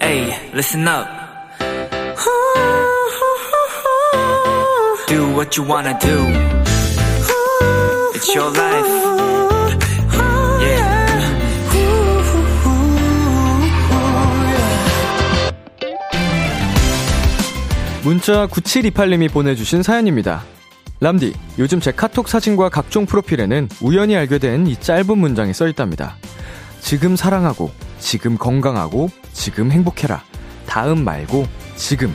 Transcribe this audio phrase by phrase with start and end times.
[0.00, 1.06] Hey, listen up.
[5.06, 6.16] Do what you wanna do.
[8.14, 9.96] It's your life.
[18.04, 20.42] 문자 9728님이 보내주신 사연입니다.
[21.00, 26.16] 람디, 요즘 제 카톡 사진과 각종 프로필에는 우연히 알게 된 이 짧은 문장이 써 있답니다.
[26.86, 30.22] 지금 사랑하고, 지금 건강하고, 지금 행복해라.
[30.68, 32.14] 다음 말고, 지금.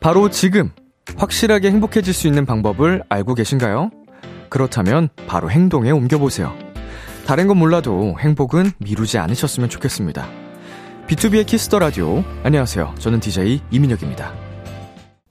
[0.00, 0.70] 바로 지금,
[1.16, 3.90] 확실하게 행복해질 수 있는 방법을 알고 계신가요?
[4.48, 6.54] 그렇다면 바로 행동에 옮겨보세요.
[7.26, 10.28] 다른 건 몰라도 행복은 미루지 않으셨으면 좋겠습니다.
[11.08, 12.22] B2B의 키스터 라디오.
[12.44, 12.94] 안녕하세요.
[13.00, 14.43] 저는 DJ 이민혁입니다.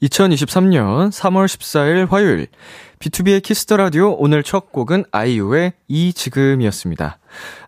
[0.04, 2.48] 2023년 3월 14일 화요일
[3.00, 7.20] B2B의 키스터 라디오 오늘 첫 곡은 아이유의 이 지금이었습니다.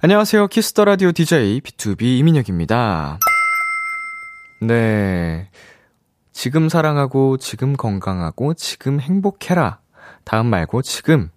[0.01, 0.47] 안녕하세요.
[0.47, 3.19] 키스터 라디오 DJ B2B 이민혁입니다.
[4.61, 5.49] 네.
[6.33, 9.79] 지금 사랑하고 지금 건강하고 지금 행복해라.
[10.25, 11.29] 다음 말고 지금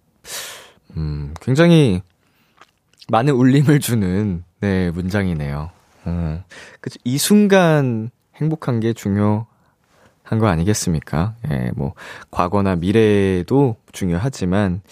[0.97, 2.03] 음, 굉장히
[3.09, 5.71] 많은 울림을 주는 네, 문장이네요.
[6.07, 6.45] 어,
[6.81, 6.99] 그치.
[7.05, 9.47] 이 순간 행복한 게 중요
[10.29, 11.35] 한 거 아니겠습니까?
[11.51, 11.95] 예, 뭐,
[12.31, 14.83] 과거나 미래도 중요하지만,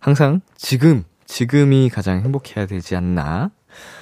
[0.00, 3.50] 항상 지금, 지금이 가장 행복해야 되지 않나?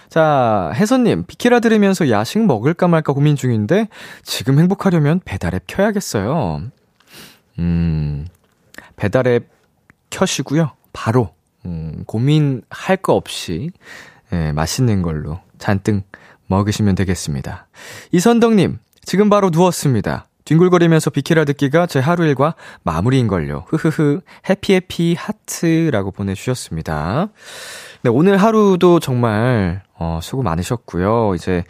[0.09, 3.89] 자, 혜선님, 비키라 들으면서 야식 먹을까 말까 고민 중인데,
[4.23, 6.63] 지금 행복하려면 배달앱 켜야겠어요.
[7.59, 8.29] 음,
[8.95, 9.49] 배달앱
[10.11, 10.71] 켜시고요.
[10.93, 11.35] 바로,
[11.67, 13.71] 음, 고민할 거 없이,
[14.33, 16.05] 예, 맛있는 걸로 잔뜩
[16.47, 17.67] 먹으시면 되겠습니다.
[18.13, 20.27] 이선덕님, 지금 바로 누웠습니다.
[20.45, 23.65] 뒹굴거리면서 비키라 듣기가 제 하루 일과 마무리인걸요.
[23.69, 27.29] 흐흐흐, 해피해피 하트라고 보내주셨습니다.
[28.03, 31.35] 네, 오늘 하루도 정말, 어, 수고 많으셨고요.
[31.35, 31.65] 이제,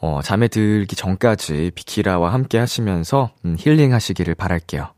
[0.00, 4.92] 어, 잠에 들기 전까지 비키라와 함께 하시면서, 음, 힐링 하시기를 바랄게요.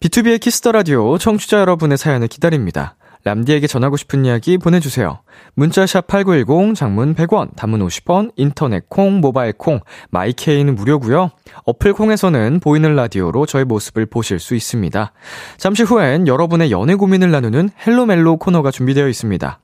[0.00, 2.96] B2B의 키스터 라디오 청취자 여러분의 사연을 기다립니다.
[3.26, 5.20] 람디에게 전하고 싶은 이야기 보내주세요.
[5.54, 11.30] 문자 샵 8910, 장문 100원, 단문 50원, 인터넷 콩, 모바일 콩, My K는 무료고요
[11.64, 15.12] 어플 콩에서는 보이는 라디오로 저의 모습을 보실 수 있습니다.
[15.56, 19.60] 잠시 후엔 여러분의 연애 고민을 나누는 헬로멜로 코너가 준비되어 있습니다.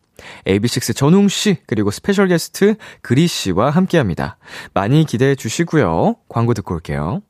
[0.47, 4.39] AB6IX 전웅씨, 그리고 스페셜 게스트 그리씨와 함께 합니다.
[4.75, 6.17] 많이 기대해 주시고요.
[6.29, 7.23] 광고 듣고 올게요.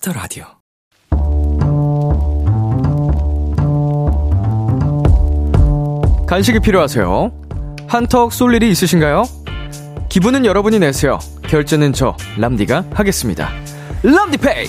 [0.00, 0.44] Kiss the Radio.
[6.26, 7.30] 간식이 필요하세요?
[7.86, 9.24] 한턱 쏠 일이 있으신가요?
[10.08, 11.18] 기분은 여러분이 내세요.
[11.42, 13.50] 결제는 저 람디가 하겠습니다.
[14.02, 14.68] 람디페이.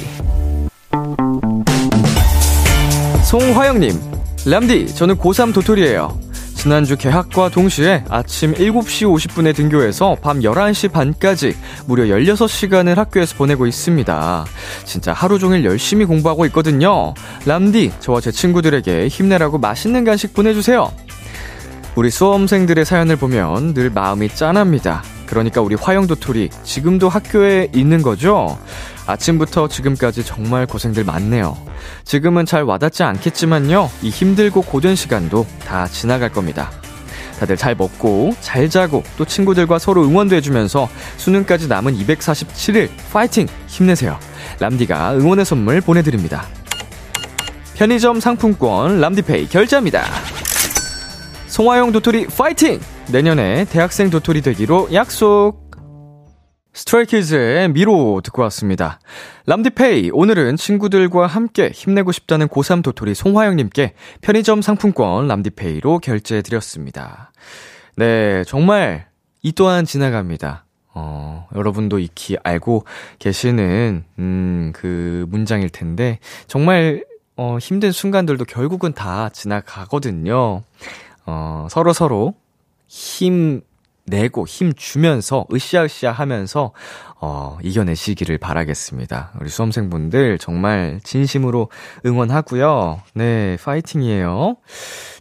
[3.24, 4.00] 송화영님,
[4.46, 6.20] 람디, 저는 고3 도토리예요.
[6.62, 11.58] 지난주 개학과 동시에 아침 7시 50분에 등교해서 밤 11시 반까지
[11.88, 14.46] 무려 16시간을 학교에서 보내고 있습니다.
[14.86, 17.16] 진짜 하루 종일 열심히 공부하고 있거든요.
[17.48, 20.92] 람디, 저와 제 친구들에게 힘내라고 맛있는 간식 보내주세요.
[21.96, 25.02] 우리 수험생들의 사연을 보면 늘 마음이 짠합니다.
[25.32, 28.60] 그러니까 우리 화영 도토리 지금도 학교에 있는 거죠?
[29.08, 31.58] 아침부터 지금까지 정말 고생들 많네요.
[32.04, 33.90] 지금은 잘 와닿지 않겠지만요.
[34.02, 36.70] 이 힘들고 고된 시간도 다 지나갈 겁니다.
[37.40, 44.20] 다들 잘 먹고 잘 자고 또 친구들과 서로 응원도 해주면서 수능까지 남은 247일 파이팅 힘내세요.
[44.60, 46.46] 람디가 응원의 선물 보내드립니다.
[47.76, 50.04] 편의점 상품권 람디페이 결제합니다.
[51.48, 52.82] 송화영 도토리 파이팅!
[53.12, 55.70] 내년에 대학생 도토리 되기로 약속!
[56.72, 59.02] 스트레이키즈의 미로 듣고 왔습니다.
[59.48, 67.34] 람디페이, 오늘은 친구들과 함께 힘내고 싶다는 고3 도토리 송화영님께 편의점 상품권 람디페이로 결제해드렸습니다.
[67.98, 69.08] 네, 정말
[69.42, 70.64] 이 또한 지나갑니다.
[70.94, 72.86] 어, 여러분도 익히 알고
[73.20, 77.04] 계시는, 음, 그 문장일 텐데, 정말,
[77.36, 80.62] 어, 힘든 순간들도 결국은 다 지나가거든요.
[81.26, 82.36] 어, 서로서로
[82.92, 83.62] 힘
[84.04, 86.74] 내고 힘 주면서 으쌰으쌰 하면서
[87.22, 89.32] 어, 이겨내시기를 바라겠습니다.
[89.40, 91.70] 우리 수험생분들 정말 진심으로
[92.06, 93.02] 응원하고요.
[93.14, 94.58] 네, 파이팅이에요.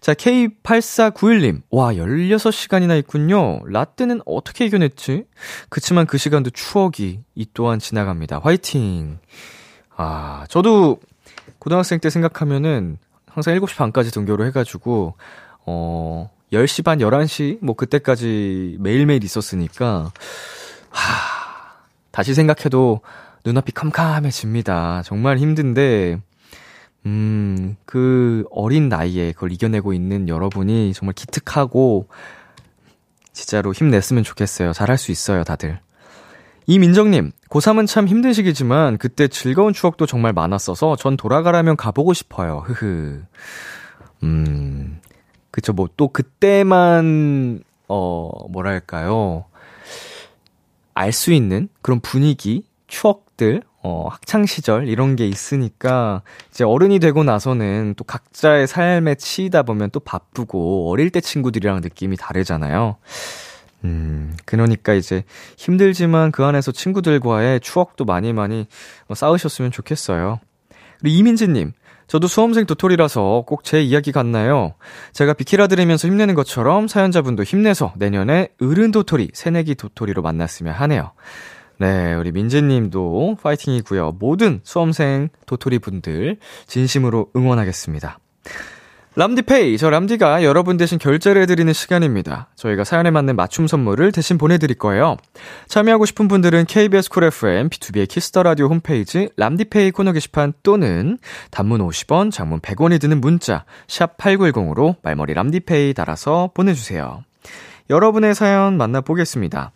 [0.01, 1.63] 자, K8491 님.
[1.71, 3.61] 와, 16시간이나 있군요.
[3.67, 5.27] 라떼는 어떻게 이겨냈지?
[5.69, 8.41] 그치만 그 시간도 추억이 이 또한 지나갑니다.
[8.43, 9.21] 화이팅!
[9.97, 10.99] 아, 저도
[11.61, 15.15] 고등학생 때 생각하면은 항상 7시 반까지 등교를 해 가지고,
[15.67, 20.13] 어, 10시 반, 11시, 뭐 그때까지 매일매일 있었으니까,
[20.91, 21.81] 하,
[22.11, 23.01] 다시 생각해도
[23.45, 25.03] 눈앞이 캄캄해집니다.
[25.05, 26.21] 정말 힘든데,
[27.07, 32.09] 음, 그 어린 나이에 그걸 이겨내고 있는 여러분이 정말 기특하고,
[33.33, 34.73] 진짜로 힘냈으면 좋겠어요.
[34.73, 35.79] 잘할 수 있어요, 다들.
[36.67, 42.63] 이민정님, 고3은 참 힘든 시기지만 그때 즐거운 추억도 정말 많았어서 전 돌아가라면 가보고 싶어요.
[42.67, 43.23] 흐흐.
[44.23, 45.01] 음,
[45.51, 49.45] 그쵸, 뭐, 또 그때만, 어, 뭐랄까요.
[50.95, 57.95] 알 수 있는 그런 분위기, 추억들, 어, 학창시절, 이런 게 있으니까, 이제 어른이 되고 나서는
[57.97, 62.97] 또 각자의 삶에 치이다 보면 또 바쁘고, 어릴 때 친구들이랑 느낌이 다르잖아요.
[63.85, 65.25] 음, 그러니까 이제
[65.57, 68.67] 힘들지만 그 안에서 친구들과의 추억도 많이 많이
[69.09, 70.39] 어, 쌓으셨으면 좋겠어요.
[71.01, 71.73] 그리고 이민지님,
[72.11, 74.75] 저도 수험생 도토리라서 꼭 제 이야기 같나요?
[75.13, 81.13] 제가 비키라 들으면서 힘내는 것처럼 사연자분도 힘내서 내년에 어른 도토리, 새내기 도토리로 만났으면 하네요.
[81.79, 84.17] 네, 우리 민재님도 파이팅이고요.
[84.19, 88.19] 모든 수험생 도토리 분들 진심으로 응원하겠습니다.
[89.17, 92.47] 람디페이, 저 람디가 여러분 대신 결제를 해드리는 시간입니다.
[92.55, 95.17] 저희가 사연에 맞는 맞춤 선물을 대신 보내드릴 거예요.
[95.67, 101.19] 참여하고 싶은 분들은 KBS 쿨 FM, B2B의 키스터 라디오 홈페이지 람디페이 코너 게시판 또는
[101.51, 107.25] 단문 50원, 장문 100원이 드는 문자 샵 #8910으로 말머리 람디페이 달아서 보내주세요.
[107.91, 109.73] 여러분의 사연 만나보겠습니다.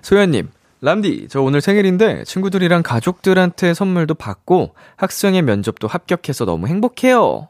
[0.00, 0.48] 소연님,
[0.80, 7.48] 람디, 저 오늘 생일인데 친구들이랑 가족들한테 선물도 받고 학생의 면접도 합격해서 너무 행복해요.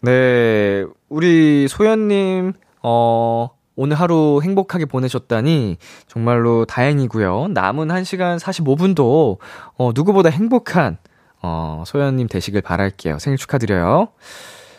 [0.00, 2.52] 네, 우리 소연님,
[2.82, 7.48] 어, 오늘 하루 행복하게 보내셨다니 정말로 다행이고요.
[7.48, 9.38] 남은 1시간 45분도
[9.76, 10.98] 어, 누구보다 행복한
[11.42, 13.18] 어, 소연님 되시길 바랄게요.
[13.18, 14.08] 생일 축하드려요.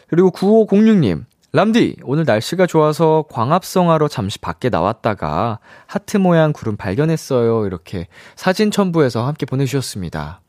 [0.09, 7.65] 그리고 9506님, 람디, 오늘 날씨가 좋아서 광합성하러 잠시 밖에 나왔다가 하트 모양 구름 발견했어요.
[7.65, 10.41] 이렇게 사진 첨부해서 함께 보내주셨습니다.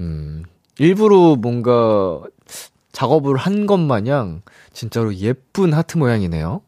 [0.00, 0.44] 음,
[0.78, 2.20] 일부러 뭔가
[2.92, 4.42] 작업을 한 것 마냥
[4.72, 6.60] 진짜로 예쁜 하트 모양이네요.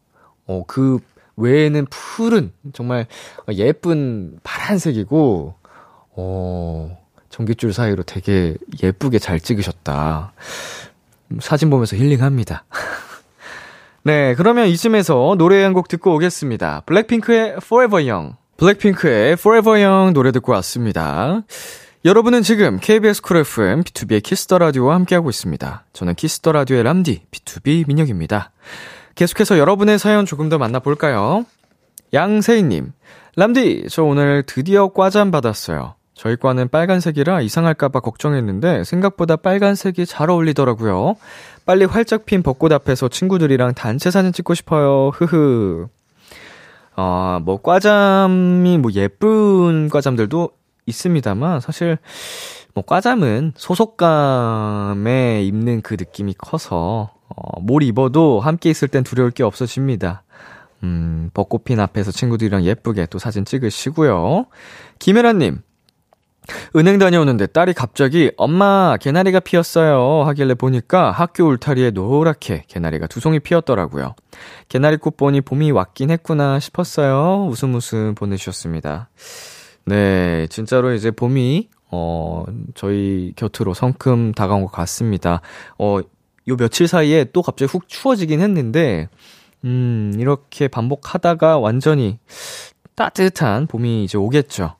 [0.47, 0.99] 어, 그
[1.35, 3.07] 외에는 푸른, 정말
[3.53, 5.55] 예쁜 파란색이고,
[6.15, 6.97] 어,
[7.29, 10.33] 전깃줄 사이로 되게 예쁘게 잘 찍으셨다.
[11.39, 12.65] 사진 보면서 힐링합니다.
[14.03, 16.81] 네, 그러면 이쯤에서 노래 한 곡 듣고 오겠습니다.
[16.85, 18.35] 블랙핑크의 Forever Young.
[18.57, 21.41] 블랙핑크의 Forever Young 노래 듣고 왔습니다.
[22.05, 25.85] 여러분은 지금 KBS 쿨 FM B2B의 키스터 라디오와 함께하고 있습니다.
[25.93, 28.51] 저는 키스터 라디오의 람디 B2B 민혁입니다.
[29.15, 31.45] 계속해서 여러분의 사연 조금 더 만나볼까요?
[32.11, 32.91] 양세희님,
[33.37, 35.95] 람디, 저 오늘 드디어 과잠 받았어요.
[36.13, 41.15] 저희 과는 빨간색이라 이상할까봐 걱정했는데 생각보다 빨간색이 잘 어울리더라고요.
[41.65, 45.11] 빨리 활짝 핀 벚꽃 앞에서 친구들이랑 단체 사진 찍고 싶어요.
[45.13, 45.87] 흐흐.
[46.95, 50.51] 아, 뭐, 과잠이 뭐 예쁜 과잠들도
[50.85, 51.97] 있습니다만 사실
[52.73, 59.43] 뭐 과잠은 소속감에 입는 그 느낌이 커서 어, 뭘 입어도 함께 있을 땐 두려울 게
[59.43, 60.23] 없어집니다.
[60.83, 64.47] 음, 벚꽃 핀 앞에서 친구들이랑 예쁘게 또 사진 찍으시고요.
[64.99, 65.61] 김혜라님,
[66.75, 73.39] 은행 다녀오는데 딸이 갑자기 엄마 개나리가 피었어요 하길래 보니까 학교 울타리에 노랗게 개나리가 두 송이
[73.39, 74.15] 피었더라고요.
[74.67, 77.47] 개나리꽃 보니 봄이 왔긴 했구나 싶었어요.
[77.49, 79.09] 웃음 웃음 보내주셨습니다.
[79.85, 85.41] 네, 진짜로 이제 봄이, 어, 저희 곁으로 성큼 다가온 것 같습니다.
[85.77, 85.99] 어,
[86.47, 89.09] 요 며칠 사이에 또 갑자기 훅 추워지긴 했는데,
[89.65, 92.19] 음, 이렇게 반복하다가 완전히
[92.95, 94.75] 따뜻한 봄이 이제 오겠죠.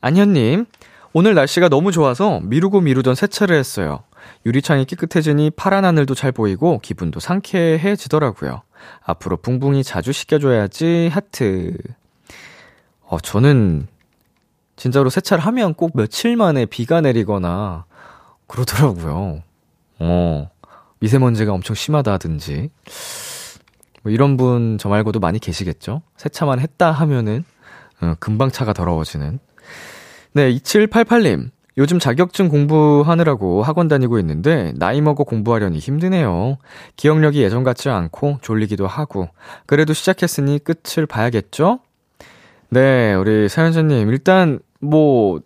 [0.00, 0.66] 안현님,
[1.12, 4.04] 오늘 날씨가 너무 좋아서 미루고 미루던 세차를 했어요.
[4.44, 8.62] 유리창이 깨끗해지니 파란 하늘도 잘 보이고 기분도 상쾌해지더라고요.
[9.02, 11.76] 앞으로 붕붕이 자주 시켜줘야지 하트.
[13.02, 13.86] 어, 저는
[14.76, 17.86] 진짜로 세차를 하면 꼭 며칠 만에 비가 내리거나
[18.46, 19.42] 그러더라고요.
[19.98, 20.50] 어,
[21.00, 22.70] 미세먼지가 엄청 심하다든지.
[24.02, 26.02] 뭐 이런 분 저 말고도 많이 계시겠죠?
[26.16, 27.44] 세차만 했다 하면은,
[28.00, 29.38] 어, 금방 차가 더러워지는.
[30.32, 31.50] 네, 2788님.
[31.78, 36.56] 요즘 자격증 공부하느라고 학원 다니고 있는데 나이 먹어 공부하려니 힘드네요.
[36.96, 39.28] 기억력이 예전 같지 않고 졸리기도 하고
[39.66, 41.80] 그래도 시작했으니 끝을 봐야겠죠?
[42.70, 45.40] 네, 우리 사연자님 일단 뭐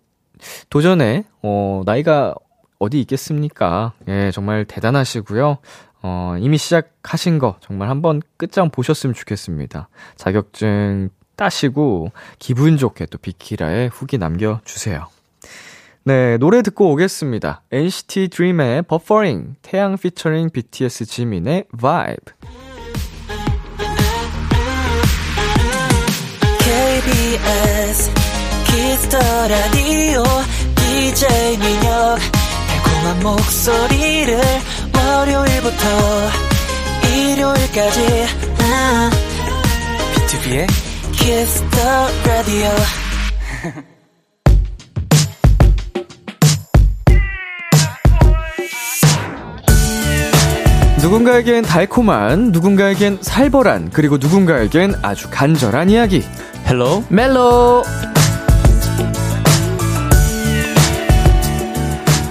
[0.70, 2.34] 도전에 어 나이가
[2.78, 3.92] 어디 있겠습니까?
[4.08, 5.58] 예, 정말 대단하시고요.
[6.02, 9.88] 어, 이미 시작하신 거 정말 한번 끝장 보셨으면 좋겠습니다.
[10.16, 15.06] 자격증 따시고 기분 좋게 또 비키라에 후기 남겨주세요.
[16.04, 17.62] 네, 노래 듣고 오겠습니다.
[17.70, 22.32] NCT DREAM의 Buffering, 태양 피처링 BTS 지민의 Vibe.
[26.60, 28.29] KBS
[28.70, 29.18] Kiss the
[29.48, 30.22] Radio
[30.76, 32.18] DJ 민혁
[33.02, 34.40] 달콤한 목소리를
[34.94, 35.84] 월요일부터
[37.08, 38.26] 일요일까지.
[40.14, 40.66] 비투비의
[41.12, 42.68] Kiss the Radio.
[51.02, 56.22] 누군가에겐 달콤한, 누군가에겐 살벌한, 그리고 누군가에겐 아주 간절한 이야기.
[56.66, 57.82] Hello 멜로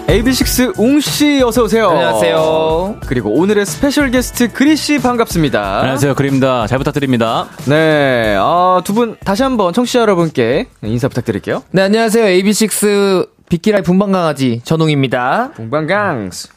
[0.09, 1.87] AB6IX 웅씨 어서오세요.
[1.91, 2.97] 안녕하세요.
[3.05, 5.81] 그리고 오늘의 special 게스트 그리씨 반갑습니다.
[5.81, 11.61] 안녕하세요 그리입니다 잘 부탁드립니다 네, 아, 두 분 다시 한번 청취자 여러분께 인사 부탁드릴게요.
[11.69, 16.49] 네 안녕하세요 AB6IX 비키라의 붕방강아지 전웅입니다 붕방강쥐.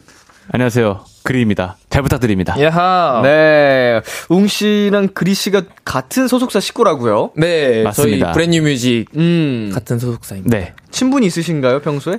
[0.51, 7.33] 안녕하세요 그리입니다 잘 부탁드립니다 야하 네, 웅 씨랑 그리 씨가 같은 소속사 식구라고요.
[7.37, 8.27] 네 맞습니다.
[8.29, 12.17] 저희 Brand New Music 음, 같은 소속사입니다 네 친분 있으신가요, 평소에?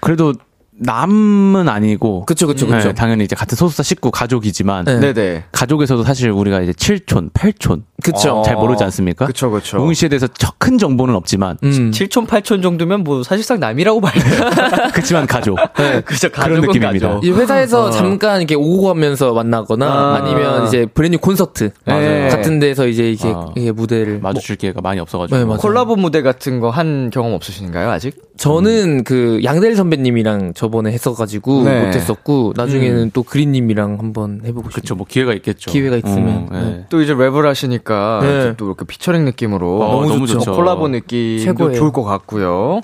[0.00, 0.32] 그래도
[0.80, 4.98] 남은 아니고 그쵸 그쵸 네, 그쵸 당연히 이제 같은 소속사 식구 가족이지만 네.
[4.98, 5.44] 네네.
[5.52, 9.26] 가족에서도 사실 우리가 이제 7촌, 8촌 그쵸 잘 모르지 않습니까?
[9.26, 9.78] 그쵸, 그쵸.
[9.82, 11.90] 웅 씨에 대해서 저- 큰 정보는 없지만 음.
[11.92, 14.40] 7촌, 8촌 정도면 뭐 사실상 남이라고 봐야 돼요.
[14.94, 15.58] 그렇지만 가족
[16.06, 17.20] 그죠, 그런 느낌입니다.
[17.22, 20.16] 이 회사에서 잠깐 이렇게 오고 가면서 만나거나 아.
[20.16, 20.20] 아.
[20.26, 22.30] 니면 이제 Brand New 콘서트 맞아요.
[22.30, 23.48] 같은 데서 이제 이게, 아.
[23.54, 25.58] 이게 무대를 마주칠 기회가 많이 없어가지고 네, 맞아요.
[25.58, 28.14] 콜라보 무대 같은 거 한 경험 없으신가요, 아직?
[28.38, 31.84] 저는 그 양다일 선배님이랑 저 번에 했어가지고 네.
[31.86, 34.80] 못했었고 나중에는 또 그리님이랑 한번 해보고 싶어요.
[34.80, 36.48] 그쵸 뭐 기회가 있겠죠 기회가 있으면.
[36.50, 36.86] 음, 네.
[36.88, 38.54] 또 이제 랩을 하시니까 네.
[38.56, 40.52] 또 이렇게 피처링 느낌으로 어, 너무 좋죠.
[40.52, 41.74] 콜라보 느낌도 최고예요.
[41.74, 42.80] 좋을 것 같고요.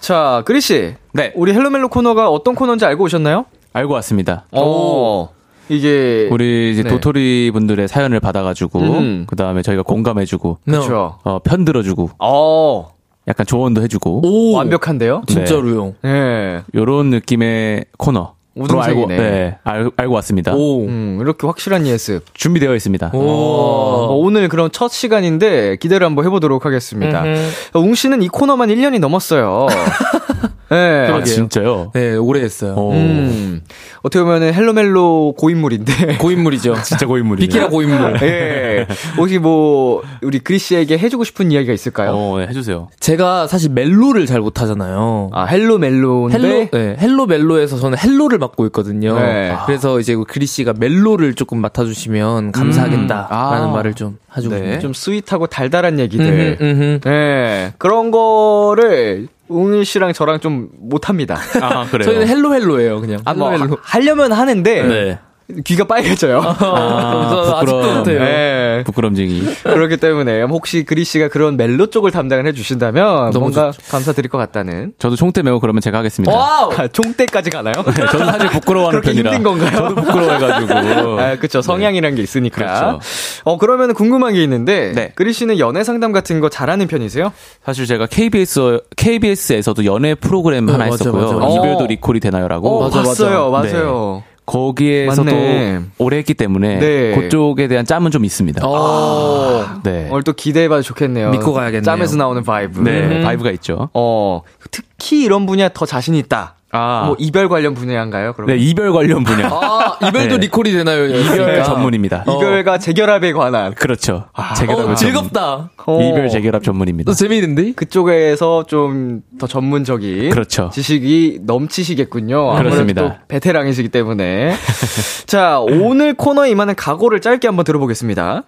[0.00, 0.94] 자, 그리 씨.
[1.12, 1.32] 네.
[1.34, 3.46] 우리 헬로멜로 코너가 어떤 코너인지 알고 오셨나요?
[3.72, 5.28] 알고 왔습니다 어.
[5.68, 6.88] 이게 우리 이제 네.
[6.88, 9.24] 도토리 분들의 사연을 받아가지고 음.
[9.28, 10.72] 그 다음에 저희가 공감해주고 네.
[10.72, 11.18] 그렇죠.
[11.24, 12.88] 어, 편 들어주고 어.
[13.28, 15.22] 약간 조언도 해주고 오 완벽한데요?
[15.26, 15.94] 진짜로요.
[16.04, 16.62] 예.
[16.74, 19.00] 요런 느낌의 코너 우등생이네.
[19.00, 20.54] 알고, 네, 알, 알고 왔습니다.
[20.54, 20.84] 오.
[20.86, 22.22] 음, 이렇게 확실한 예습.
[22.34, 23.10] 준비되어 있습니다.
[23.14, 23.18] 오.
[23.20, 27.22] 어, 오늘 그럼 첫 시간인데 기대를 한번 해보도록 하겠습니다.
[27.24, 27.38] 음흠.
[27.74, 29.66] 웅 씨는 이 코너만 1년이 넘었어요.
[30.70, 31.08] 네.
[31.10, 31.92] 아, 진짜요?
[31.94, 32.74] 네 오래 했어요.
[32.76, 33.62] 오, 음.
[34.02, 36.18] 어떻게 보면 Hello멜로 고인물인데.
[36.20, 36.76] 고인물이죠.
[36.84, 37.46] 진짜 고인물이네.
[37.46, 38.18] 비키라 고인물.
[38.22, 38.86] 예.
[39.16, 42.10] 혹시 뭐, 우리 그리 씨에게 해주고 싶은 이야기가 있을까요?
[42.14, 42.88] 어, 네, 해주세요.
[43.00, 45.30] 제가 사실 멜로를 잘 못하잖아요.
[45.32, 46.38] 아, Hello멜로인데.
[46.38, 49.18] Hello, 네, Hello 멜로에서 저는 hello를 맡고 있거든요.
[49.18, 49.54] 네.
[49.66, 53.70] 그래서 이제 그리 씨가 멜로를 조금 맡아주시면 감사하겠다라는 아.
[53.72, 54.60] 말을 좀 해주고 네.
[54.60, 54.80] 싶네요.
[54.80, 56.56] 좀 sweet하고 달달한 얘기들.
[56.60, 57.00] 음흠, 음흠.
[57.04, 57.72] 네.
[57.78, 61.38] 그런 거를 웅이 씨랑 저랑 좀 못합니다.
[61.62, 62.04] 아, 그래요?
[62.08, 63.20] 저희는 hello hello예요, 그냥.
[63.24, 63.74] 아, 뭐, hello hello.
[63.76, 64.82] 하- 하려면 하는데.
[64.82, 65.18] 네.
[65.64, 66.42] 귀가 빨개져요.
[66.58, 67.98] 저 아, 아직도 부끄러움.
[67.98, 68.20] 못해요.
[68.20, 68.84] 네.
[68.84, 69.42] 부끄럼쟁이.
[69.62, 74.92] 그렇기 때문에 혹시 그리 씨가 그런 멜로 쪽을 담당을 해주신다면 뭔가 감사드릴 것 같다는.
[74.98, 76.30] 저도 총대 메고 그러면 제가 하겠습니다.
[76.34, 76.70] wow!
[76.76, 77.72] 아, 총대까지 가나요?
[77.82, 79.32] 네, 저는 사실 부끄러워하는 편이라.
[79.32, 79.88] 힘든 건가요?
[79.88, 80.74] 저도 부끄러워해가지고.
[81.20, 81.62] 아, 그쵸.
[81.62, 82.56] 성향이란 게 있으니까.
[82.56, 83.00] 그렇죠.
[83.44, 84.92] 어, 그러면 궁금한 게 있는데.
[84.94, 85.12] 네.
[85.14, 87.32] 그리 씨는 연애 상담 같은 거 잘하는 편이세요?
[87.64, 91.38] 사실 제가 KBS, KBS에서도 연애 프로그램 하나 네, 맞아, 했었고요.
[91.38, 91.54] 맞아.
[91.56, 91.86] 이별도 어.
[91.86, 92.80] 리콜이 되나요라고.
[92.82, 93.50] 맞아, 봤어요.
[93.50, 93.72] 맞아.
[93.72, 94.22] 맞아요.
[94.48, 95.80] 거기에서도 맞네.
[95.98, 97.14] 오래 했기 때문에 네.
[97.14, 98.66] 그쪽에 대한 짬은 좀 있습니다.
[98.66, 99.80] 어.
[99.84, 100.08] 네.
[100.10, 101.30] 오늘 또 기대해봐도 좋겠네요.
[101.30, 101.82] 믿고 가야겠네요.
[101.82, 102.80] 짬에서 나오는 vibe.
[102.80, 103.90] 네, vibe가 있죠.
[103.92, 106.54] 어, 특히 이런 분야 더 자신 있다.
[106.70, 108.34] 아, 뭐 이별 관련 분야인가요?
[108.34, 108.48] 그럼?
[108.48, 109.48] 네, 이별 관련 분야.
[109.50, 110.46] 아, 이별도 네.
[110.46, 111.06] 리콜이 되나요?
[111.06, 112.24] 이별 전문입니다.
[112.28, 114.26] 이별과 재결합에 관한 그렇죠.
[114.34, 115.70] 아, 재결합 어, 즐겁다.
[115.86, 117.10] 어, 이별 재결합 전문입니다.
[117.10, 117.72] 더 재미있는데?
[117.72, 120.70] 그쪽에서 좀 더 전문적인 그렇죠.
[120.72, 122.56] 지식이 넘치시겠군요.
[122.56, 123.02] 그렇습니다.
[123.02, 124.54] 또 베테랑이시기 때문에.
[125.26, 128.42] 자, 오늘 코너에 임하는 각오를 짧게 한번 들어보겠습니다.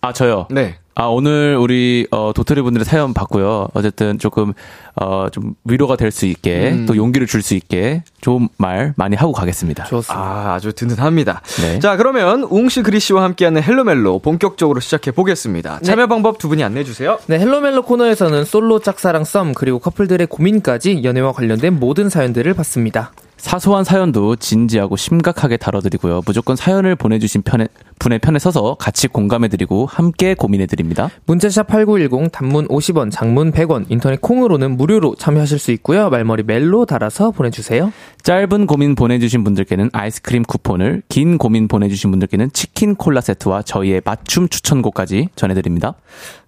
[0.00, 0.46] 아, 저요.
[0.50, 0.76] 네.
[1.00, 3.68] 아, 오늘 우리, 어, 도토리 분들의 사연 받고요.
[3.72, 4.52] 어쨌든 조금,
[4.96, 6.86] 어, 좀 위로가 될 수 있게, 음.
[6.86, 9.84] 또 용기를 줄 수 있게 좋은 말 많이 하고 가겠습니다.
[9.84, 10.20] 좋습니다.
[10.20, 11.40] 아, 아주 든든합니다.
[11.62, 11.78] 네.
[11.78, 15.78] 자, 그러면 웅씨 그리씨와 함께하는 Hello멜로 본격적으로 시작해 보겠습니다.
[15.84, 17.20] 참여 방법 두 분이 안내해 주세요.
[17.26, 23.12] 네, Hello멜로 코너에서는 솔로 짝사랑 썸 그리고 커플들의 고민까지 연애와 관련된 모든 사연들을 받습니다.
[23.38, 26.22] 사소한 사연도 진지하고 심각하게 다뤄드리고요.
[26.26, 27.68] 무조건 사연을 보내주신 편에,
[27.98, 31.08] 분의 편에 서서 같이 공감해드리고 함께 고민해드립니다.
[31.26, 36.10] 문자샵 8910 단문 50원, 장문 100원, 인터넷 콩으로는 무료로 참여하실 수 있고요.
[36.10, 37.92] 말머리 멜로 달아서 보내주세요.
[38.22, 44.48] 짧은 고민 보내주신 분들께는 아이스크림 쿠폰을, 긴 고민 보내주신 분들께는 치킨 콜라 세트와 저희의 맞춤
[44.48, 45.94] 추천곡까지 전해드립니다.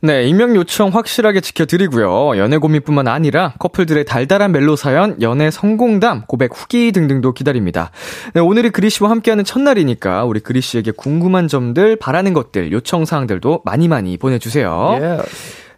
[0.03, 2.37] 네, 익명 요청 확실하게 지켜드리고요.
[2.37, 7.91] 연애 고민뿐만 아니라 커플들의 달달한 멜로 사연, 연애 성공담, 고백 후기 등등도 기다립니다.
[8.35, 14.17] 네, 오늘이 그리씨와 함께하는 첫날이니까 우리 그리씨에게 궁금한 점들, 바라는 것들, 요청 사항들도 많이 많이
[14.17, 14.99] 보내주세요.
[15.01, 15.19] 예.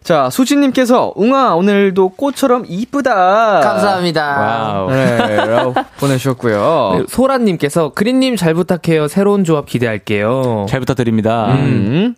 [0.03, 3.61] 자, 수진님께서 웅아 오늘도 꽃처럼 이쁘다.
[3.61, 4.39] 감사합니다.
[4.39, 4.91] Wow.
[4.91, 5.17] 네,
[5.99, 6.95] 보내주셨고요.
[6.97, 9.07] 네, 소라님께서 그리님 잘 부탁해요.
[9.07, 10.65] 새로운 조합 기대할게요.
[10.67, 11.53] 잘 부탁드립니다.
[11.53, 12.15] 음.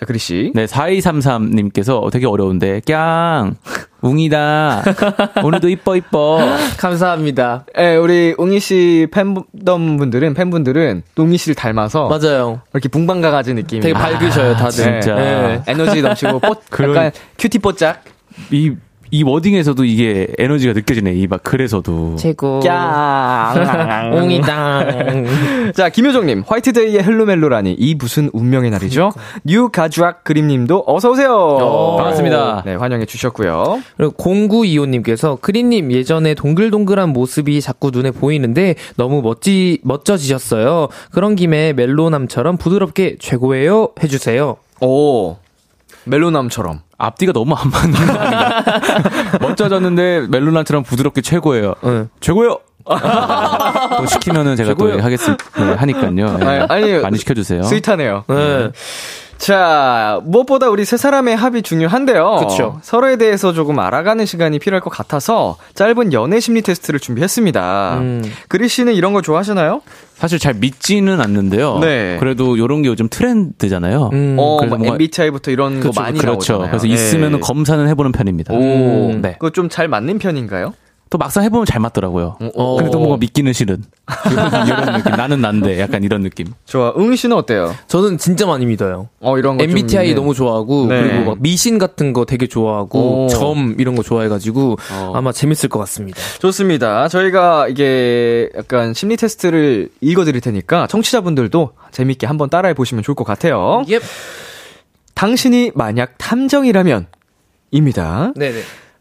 [0.00, 0.50] 자, 그리씨.
[0.54, 3.56] 네, 4233님께서 되게 어려운데, 깡,
[4.00, 4.82] 웅이다.
[5.44, 6.38] 오늘도 이뻐, 이뻐.
[6.78, 7.66] 감사합니다.
[7.78, 9.44] 예, 우리 웅이 씨 팬덤
[9.98, 12.62] 분들은 팬분들은 웅이 씨를 닮아서 맞아요.
[12.72, 14.70] 이렇게 붕방강아지 느낌이 되게 밝으셔요, 다들.
[15.02, 15.14] 진짜.
[15.16, 18.02] 네, 에너지 넘치고 뽀, 그런- 약간 cutie 뽀짝.
[18.50, 18.72] 이,
[19.10, 21.12] 이 wording에서도 이게 에너지가 느껴지네.
[21.14, 22.16] 이 막 글에서도.
[22.16, 22.60] 최고.
[22.66, 23.52] 야.
[24.14, 25.72] 웅이다.
[25.74, 29.12] 자, 김효정님, 화이트데이의 Hello멜로라니, 이 무슨 운명의 날이죠?
[29.44, 31.96] new 가족 그리님도 어서오세요.
[31.98, 32.62] 반갑습니다.
[32.66, 33.80] 네, 환영해 주셨고요.
[33.96, 40.88] 그리고 0925님께서 크리님 예전에 동글동글한 모습이 자꾸 눈에 보이는데 너무 멋지, 멋져지셨어요.
[41.12, 44.56] 그런 김에 멜로남처럼 부드럽게 최고예요 해주세요.
[44.80, 45.36] 오,
[46.04, 46.80] 멜로남처럼.
[47.00, 48.64] 앞뒤가 너무 안 맞는 거 아닌가?
[49.40, 51.74] 멋져졌는데 멜로나처럼 부드럽게 최고예요.
[51.84, 52.08] 응.
[52.20, 52.58] 최고요!
[53.98, 55.04] 또 시키면은 제가 또 최고요.
[55.04, 55.44] 하겠습니다.
[55.56, 56.10] 네, 하니까요.
[56.10, 56.22] 네.
[56.46, 57.62] 아니, 아니, 많이 시켜주세요.
[57.62, 58.24] 스윗하네요.
[58.28, 58.70] 네.
[59.40, 62.36] 자, 무엇보다 우리 세 사람의 합이 중요한데요.
[62.46, 62.78] 그쵸.
[62.82, 67.98] 서로에 대해서 조금 알아가는 시간이 필요할 것 같아서 짧은 연애 심리 테스트를 준비했습니다.
[68.00, 68.22] 음.
[68.48, 69.80] 그리 씨는 이런 거 좋아하시나요?
[70.14, 71.78] 사실 잘 믿지는 않는데요.
[71.78, 72.18] 네.
[72.20, 74.10] 그래도 이런 게 요즘 트렌드잖아요.
[74.12, 74.36] 음.
[74.38, 76.52] 어, 그래서 뭐 MBTI부터 이런 그렇죠, 거 많이 그렇죠.
[76.52, 76.70] 나오잖아요.
[76.72, 76.92] 그래서 예.
[76.92, 78.52] 있으면 검사는 해보는 편입니다.
[78.52, 79.22] 오, 음.
[79.22, 79.32] 네.
[79.38, 80.74] 그거 좀 잘 맞는 편인가요?
[81.10, 82.38] 또 막상 해보면 잘 맞더라고요.
[82.54, 82.76] 어.
[82.76, 83.82] 근데 또 뭔가 믿기는 싫은.
[84.30, 85.12] 이런, 이런 느낌.
[85.16, 85.80] 나는 난데.
[85.80, 86.46] 약간 이런 느낌.
[86.66, 86.94] 좋아.
[86.96, 87.74] 응 씨는 어때요?
[87.88, 89.08] 저는 진짜 많이 믿어요.
[89.18, 89.64] 어, 이런 거.
[89.64, 90.22] 좀 MBTI 있는.
[90.22, 91.02] 너무 좋아하고 네.
[91.02, 93.28] 그리고 막 미신 같은 거 되게 좋아하고 오.
[93.28, 95.12] 점 이런 거 좋아해가지고 어.
[95.16, 96.16] 아마 재밌을 것 같습니다.
[96.38, 97.08] 좋습니다.
[97.08, 103.82] 저희가 이게 약간 심리 테스트를 읽어드릴 테니까 청취자분들도 재밌게 한번 따라해 보시면 좋을 것 같아요.
[103.90, 103.98] 예.
[105.14, 107.08] 당신이 만약 탐정이라면
[107.72, 108.32] 입니다.
[108.36, 108.60] 네네.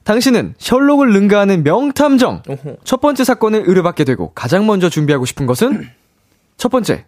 [0.09, 2.41] 당신은 셜록을 능가하는 명탐정.
[2.49, 2.77] 오호.
[2.83, 5.87] 첫 번째 사건을 의뢰받게 되고 가장 먼저 준비하고 싶은 것은
[6.57, 7.05] 첫 번째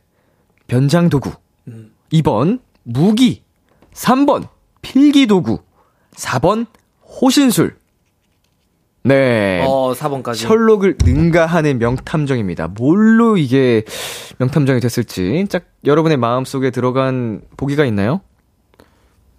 [0.68, 1.32] 변장 도구.
[2.14, 3.42] 2번 무기.
[3.96, 4.48] 3번
[4.84, 5.62] 필기 도구.
[6.14, 6.68] 4번
[7.04, 7.76] 호신술.
[9.02, 9.66] 네.
[9.66, 10.36] 어 4번까지.
[10.36, 12.68] 셜록을 능가하는 명탐정입니다.
[12.68, 13.84] 뭘로 이게
[14.38, 18.22] 명탐정이 됐을지 짝 여러분의 마음속에 들어간 보기가 있나요?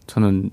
[0.08, 0.50] 저는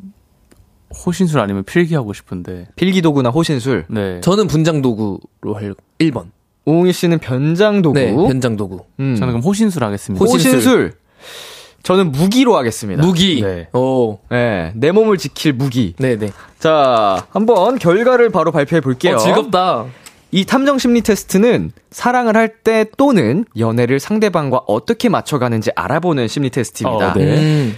[1.06, 2.68] 호신술 아니면 필기 하고 싶은데.
[2.76, 3.86] 필기 도구나 호신술.
[3.90, 4.22] 네.
[4.22, 6.26] 저는 분장 도구로 할 1번.
[6.66, 8.00] 우웅이 씨는 변장 도구.
[8.00, 8.82] 네, 변장 도구.
[9.00, 9.16] 음.
[9.16, 10.24] 저는 그럼 호신술 하겠습니다.
[10.24, 10.94] 호신- 호신술.
[11.84, 13.02] 저는 무기로 하겠습니다.
[13.06, 13.42] 무기.
[13.42, 13.68] 네.
[13.74, 14.20] 오.
[14.30, 15.94] 네, 내 몸을 지킬 무기.
[15.98, 16.32] 네네.
[16.60, 19.16] 자, 한번 결과를 바로 발표해 볼게요.
[19.16, 19.86] 어, 즐겁다.
[20.32, 27.12] 이 탐정 심리 테스트는 사랑을 할 때 또는 연애를 상대방과 어떻게 맞춰가는지 알아보는 심리 테스트입니다.
[27.12, 27.38] 어, 네.
[27.40, 27.76] 음.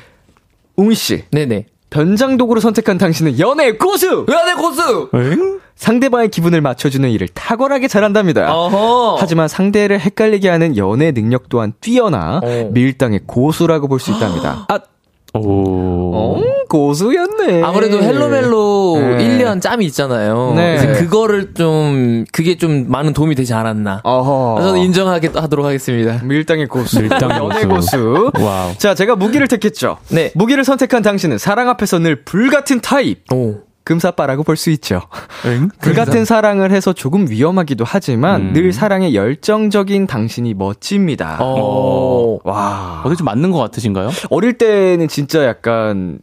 [0.76, 1.68] 웅이 씨, 네네.
[1.92, 4.26] 변장 도구로 선택한 당신은 연애 고수!
[4.28, 5.10] 연애 고수!
[5.14, 5.60] 엥?
[5.76, 8.54] 상대방의 기분을 맞춰주는 일을 탁월하게 잘한답니다.
[8.56, 9.18] 어허.
[9.20, 12.70] 하지만 상대를 헷갈리게 하는 연애 능력 또한 뛰어나 어.
[12.72, 14.66] 밀당의 고수라고 볼 수 있답니다.
[14.70, 14.80] 아,
[15.34, 16.12] 오.
[16.14, 17.64] 어, 고수였네.
[17.64, 19.18] 아무래도 Hello멜로 네.
[19.28, 20.54] 1년 짬이 있잖아요.
[20.56, 20.78] 네.
[20.78, 24.02] 그래서 그거를 좀, 그게 좀 많은 도움이 되지 않았나.
[24.04, 24.62] 어허.
[24.62, 26.20] 저는 인정하게 하도록 하겠습니다.
[26.24, 27.00] 밀당의 고수.
[27.02, 28.32] 밀당의 연애 고수.
[28.34, 28.44] 고수.
[28.44, 28.76] Wow.
[28.78, 29.98] 자, 제가 무기를 택했죠.
[30.10, 30.32] 네.
[30.36, 33.32] 무기를 선택한 당신은 사랑 앞에서 늘 불같은 타입.
[33.34, 33.56] 오.
[33.84, 35.02] 금사빠라고 볼 수 있죠.
[35.46, 35.70] 엥?
[35.82, 38.54] 불같은 사랑을 해서 조금 위험하기도 하지만 음.
[38.54, 41.38] 늘 사랑에 열정적인 당신이 멋집니다.
[41.42, 42.38] 어.
[42.44, 43.02] 와.
[43.06, 44.10] 어디 좀 맞는 것 같으신가요?
[44.30, 46.20] 어릴 때는 진짜 약간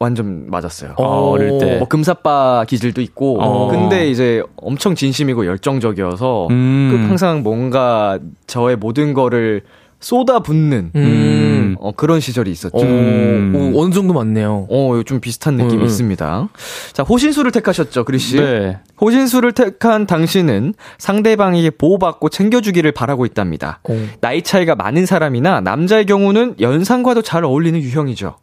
[0.00, 0.94] 완전 맞았어요.
[0.98, 1.78] 아, 어릴 때.
[1.78, 3.68] 뭐 금사빠 기질도 있고 어.
[3.68, 6.88] 근데 이제 엄청 진심이고 열정적이어서 음.
[6.92, 9.62] 그 항상 뭔가 저의 모든 거를
[10.00, 11.00] 쏟아붓는 음.
[11.00, 11.76] 음.
[11.80, 12.76] 어, 그런 시절이 있었죠.
[12.76, 13.72] 오, 음.
[13.74, 14.66] 오, 어느 정도 많네요.
[14.70, 15.86] 어, 좀 비슷한 느낌이 음, 음.
[15.86, 16.48] 있습니다.
[16.92, 18.36] 자, 호신수를 택하셨죠, 그리 씨?
[18.36, 18.78] 네.
[19.00, 23.80] 호신수를 택한 당신은 상대방에게 보호받고 챙겨주기를 바라고 있답니다.
[23.88, 23.96] 오.
[24.20, 28.36] 나이 차이가 많은 사람이나 남자의 경우는 연상과도 잘 어울리는 유형이죠.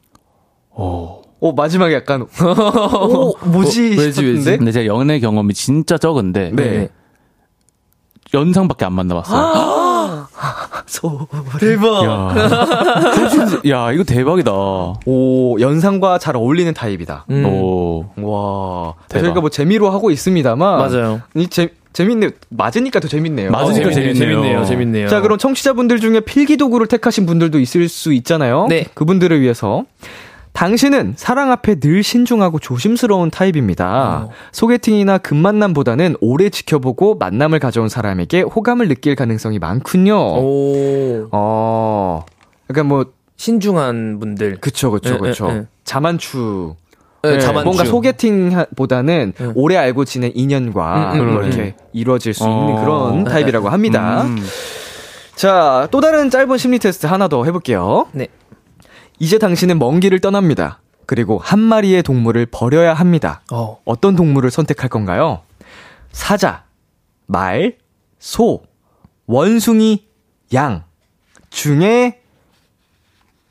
[0.75, 1.21] 오.
[1.39, 3.97] 오, 마지막에 약간, 오, 뭐지?
[3.97, 4.29] 어, 왜지, 싶었는데?
[4.31, 4.57] 왜지?
[4.57, 6.89] 근데 제가 연애 경험이 진짜 적은데 네.
[8.33, 9.75] 연상밖에 안 만나봤어요.
[10.87, 11.27] 소,
[11.59, 12.05] 대박.
[12.05, 12.35] 야,
[13.87, 14.51] 야 이거 대박이다.
[15.05, 17.25] 오, 연상과 잘 어울리는 타입이다.
[17.31, 18.05] 음, 오.
[18.17, 18.93] 와.
[19.09, 19.25] 대박.
[19.25, 20.77] 저희가 뭐 재미로 하고 있습니다만.
[20.77, 21.21] 맞아요.
[21.35, 22.31] 이 재, 재밌네.
[22.49, 23.51] 맞으니까 더 재밌네요.
[23.51, 24.15] 맞으니까 어, 재밌네요.
[24.15, 24.65] 재밌네요.
[24.65, 25.07] 재밌네요.
[25.07, 28.67] 자, 그럼 청취자분들 중에 필기도구를 택하신 분들도 있을 수 있잖아요.
[28.69, 28.85] 네.
[28.93, 29.85] 그분들을 위해서.
[30.55, 34.29] 당신은 사랑 앞에 늘 신중하고 조심스러운 타입입니다.
[34.29, 34.33] 어.
[34.53, 40.15] 소개팅이나 급만남보다는 오래 지켜보고 만남을 가져온 사람에게 호감을 느낄 가능성이 많군요.
[40.17, 42.25] 오, 어.
[42.67, 44.61] 그러니까 뭐 신중한 분들.
[44.61, 45.49] 그쵸 그쵸 예, 그쵸.
[45.49, 45.65] 예, 예.
[45.83, 46.75] 자만추.
[47.21, 47.51] 네, 네.
[47.51, 49.51] 뭔가 소개팅보다는 음.
[49.55, 52.81] 오래 알고 지낸 인연과 음, 음, 뭐 음, 이렇게 이루어질 수 있는 어.
[52.81, 54.23] 그런 타입이라고 합니다.
[54.23, 54.37] 음.
[55.35, 58.07] 자, 또 다른 짧은 심리 테스트 하나 더 해볼게요.
[58.13, 58.27] 네.
[59.19, 60.79] 이제 당신은 먼 길을 떠납니다.
[61.05, 63.41] 그리고 한 마리의 동물을 버려야 합니다.
[63.51, 63.79] 어.
[63.85, 65.41] 어떤 동물을 선택할 건가요?
[66.11, 66.63] 사자,
[67.27, 67.77] 말,
[68.19, 68.63] 소,
[69.27, 70.05] 원숭이,
[70.53, 70.83] 양
[71.49, 72.19] 중에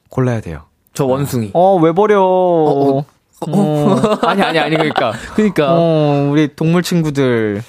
[0.08, 0.64] 골라야 돼요.
[0.94, 1.50] 저 원숭이.
[1.54, 2.22] 어, 왜 버려?
[2.22, 3.04] 어, 어,
[4.22, 5.12] 아니, 아니, 아니, 그러니까.
[5.34, 5.74] 그니까.
[5.76, 7.62] 어, 우리 동물 친구들.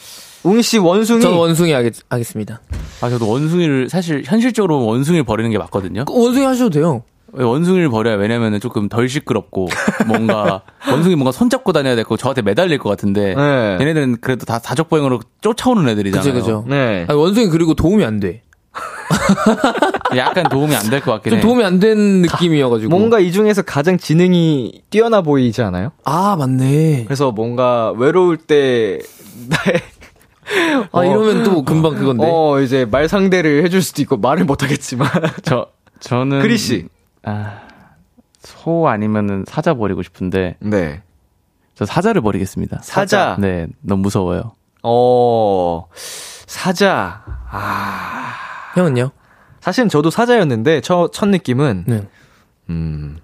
[0.44, 1.22] 웅이 씨 원숭이.
[1.22, 2.62] 저는 원숭이 하겠, 하겠습니다.
[3.02, 6.06] 아 저도 원숭이를 사실 현실적으로 원숭이를 버리는 게 맞거든요.
[6.06, 7.04] 그 원숭이 하셔도 돼요.
[7.38, 9.68] 왜 원숭이를 버려야 왜냐면은 조금 덜 시끄럽고
[10.08, 13.78] 뭔가 원숭이 뭔가 손잡고 다녀야 되고 저한테 매달릴 것 같은데 네.
[13.80, 16.34] 얘네들은 그래도 다 다적보행으로 쫓아오는 애들이잖아요.
[16.34, 16.66] 그죠, 그죠.
[16.68, 17.06] 네.
[17.10, 18.42] 아니, 원숭이 그리고 도움이 안 돼.
[20.18, 21.42] 약간 도움이 안 될 것 같긴 좀 해.
[21.42, 22.90] 도움이 안 되는 느낌이어가지고.
[22.90, 25.92] 뭔가 이 중에서 가장 지능이 뛰어나 보이지 않아요?
[26.04, 27.04] 아, 맞네.
[27.06, 29.00] 그래서 뭔가 외로울 때
[29.50, 29.82] 나의
[30.92, 31.04] 아, 어.
[31.06, 32.28] 이러면 또 금방 그건데.
[32.30, 35.10] 어 이제 말 상대를 해줄 수도 있고 말을 못 하겠지만
[35.44, 35.68] 저
[36.00, 36.86] 저는 그리 씨.
[37.26, 37.62] 아,
[38.40, 41.02] 소 아니면은 사자 버리고 싶은데 네
[41.78, 42.80] 저 사자를 버리겠습니다.
[42.84, 43.36] 사자.
[43.38, 44.54] 네, 너무 무서워요.
[44.82, 45.86] 어
[46.48, 48.34] 사자 아
[48.76, 49.12] 형은요?
[49.60, 52.08] 사실 저도 사자였는데 첫, 첫 느낌은 네.
[52.70, 53.18] 음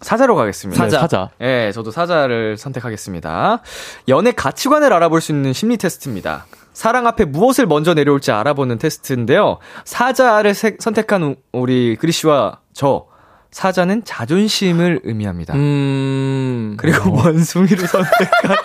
[0.00, 0.84] 사자로 가겠습니다.
[0.84, 1.30] 네, 사자.
[1.40, 3.60] 네, 저도 사자를 선택하겠습니다.
[4.08, 6.46] 연애 가치관을 알아볼 수 있는 심리 테스트입니다.
[6.72, 9.58] 사랑 앞에 무엇을 먼저 내려올지 알아보는 테스트인데요.
[9.84, 13.06] 사자를 세- 선택한 우- 우리 그리 씨와 저
[13.50, 15.54] 사자는 자존심을 의미합니다.
[15.54, 16.74] 음.
[16.76, 18.56] 그리고 원숭이를 선택한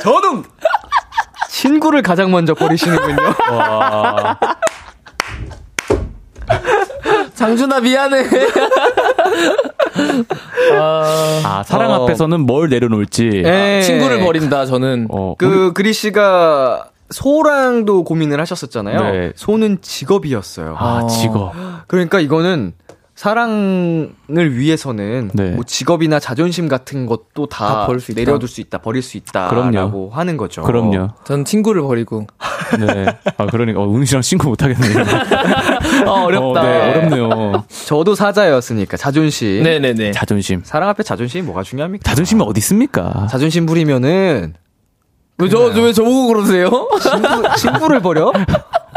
[0.02, 0.44] 저는
[1.50, 3.16] 친구를 가장 먼저 버리시는군요.
[3.52, 4.38] 와.
[7.34, 8.24] 장준아, 미안해.
[10.78, 12.04] 아, 아, 사랑 어.
[12.04, 13.42] 앞에서는 뭘 내려놓을지.
[13.42, 13.82] 네.
[13.82, 15.08] 친구를 버린다, 저는.
[15.10, 19.12] 어, 그 그리 씨가 소랑도 고민을 하셨었잖아요.
[19.12, 19.32] 네.
[19.36, 20.74] 소는 직업이었어요.
[20.76, 21.52] 아, 직업.
[21.86, 22.72] 그러니까 이거는
[23.14, 24.10] 사랑을
[24.58, 25.50] 위해서는 네.
[25.52, 28.20] 뭐 직업이나 자존심 같은 것도 다, 다 버릴 수 있다.
[28.20, 30.10] 내려둘 수 있다, 버릴 수 있다라고 그럼요.
[30.10, 30.64] 하는 거죠.
[30.64, 31.10] 그럼요.
[31.24, 32.26] 전 친구를 버리고.
[32.84, 33.06] 네.
[33.36, 35.04] 아, 그러니까, 어, 웅 씨랑 친구 못 하겠네요.
[36.08, 36.60] 아, 어렵다.
[36.60, 37.64] 어, 네, 어렵네요.
[37.86, 39.62] 저도 사자였으니까 자존심.
[39.62, 40.10] 네네네.
[40.10, 40.62] 자존심.
[40.64, 42.02] 사랑 앞에 자존심이 뭐가 중요합니까?
[42.10, 43.28] 자존심이 어디 있습니까?
[43.30, 44.54] 자존심 부리면은
[45.38, 46.70] 왜 저, 왜 저보고 그러세요?
[47.02, 48.32] 친구, 친구를 버려?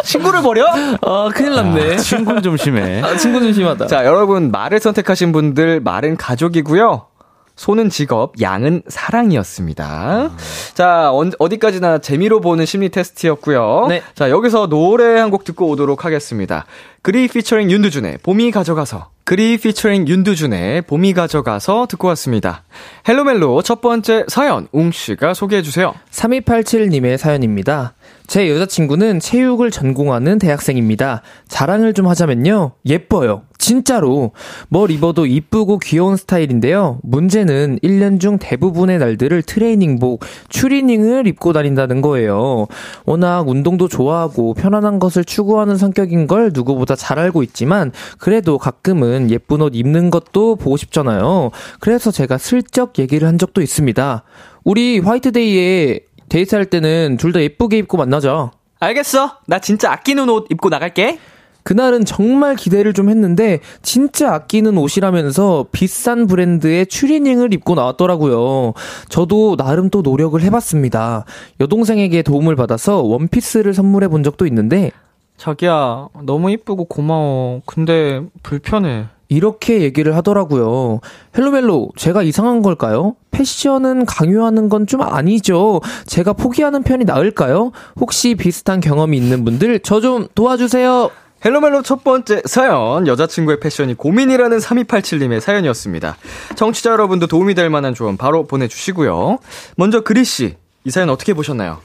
[0.04, 0.66] 친구를 버려?
[1.02, 1.94] 아, 큰일 났네.
[1.96, 3.02] 아, 친구는 좀 심해.
[3.02, 3.88] 아, 친구 좀 심하다.
[3.88, 7.08] 자, 여러분 말을 선택하신 분들 말은 가족이고요.
[7.56, 10.30] 소는 직업, 양은 사랑이었습니다.
[10.76, 13.88] 자, 언- 어디까지나 재미로 보는 심리 테스트였고요.
[13.90, 14.04] 네.
[14.14, 16.66] 자, 여기서 노래 한 곡 듣고 오도록 하겠습니다.
[17.02, 19.10] 그리 피처링 윤두준의 봄이 가져가서.
[19.28, 22.64] 그리 피처링 윤두준의 봄이 가져가서 듣고 왔습니다.
[23.10, 25.94] 헬로멜로 첫 번째 사연 웅씨가 소개해 주세요.
[26.12, 27.94] 3287님의 사연입니다.
[28.28, 31.22] 제 여자친구는 체육을 전공하는 대학생입니다.
[31.48, 32.74] 자랑을 좀 하자면요.
[32.86, 33.44] 예뻐요.
[33.58, 34.32] 진짜로.
[34.70, 37.00] 뭘 입어도 이쁘고 귀여운 스타일인데요.
[37.04, 42.68] 문제는 1년 중 대부분의 날들을 트레이닝복, 추리닝을 입고 다닌다는 거예요.
[43.06, 49.62] 워낙 운동도 좋아하고 편안한 것을 추구하는 성격인 걸 누구보다 잘 알고 있지만 그래도 가끔은 예쁜
[49.62, 51.52] 옷 입는 것도 보고 싶잖아요.
[51.80, 54.24] 그래서 제가 슬쩍 얘기를 한 적도 있습니다.
[54.64, 58.52] 우리 화이트데이에 데이트할 때는 둘 다 예쁘게 입고 만나자.
[58.80, 59.38] 알겠어.
[59.48, 61.20] 나 진짜 아끼는 옷 입고 나갈게.
[61.64, 68.74] 그날은 정말 기대를 좀 했는데 진짜 아끼는 옷이라면서 비싼 브랜드의 추리닝을 입고 나왔더라고요.
[69.10, 71.26] 저도 나름 또 노력을 해봤습니다.
[71.60, 74.92] 여동생에게 도움을 받아서 원피스를 선물해 본 적도 있는데
[75.36, 77.62] 자기야, 너무 이쁘고 고마워.
[77.66, 79.08] 근데 불편해.
[79.30, 81.02] 이렇게 얘기를 하더라고요.
[81.38, 83.16] 헬로멜로, 제가 이상한 걸까요?
[83.32, 85.82] 패션은 강요하는 건 좀 아니죠.
[86.06, 87.72] 제가 포기하는 편이 나을까요?
[88.00, 91.10] 혹시 비슷한 경험이 있는 분들 저 좀 도와주세요.
[91.46, 96.18] 헬로멜로 첫 번째 사연, 여자친구의 패션이 고민이라는 3287님의 사연이었습니다.
[96.56, 99.38] 청취자 여러분도 도움이 될 만한 조언 바로 보내주시고요.
[99.76, 101.80] 먼저 그리 씨, 이 사연 어떻게 보셨나요?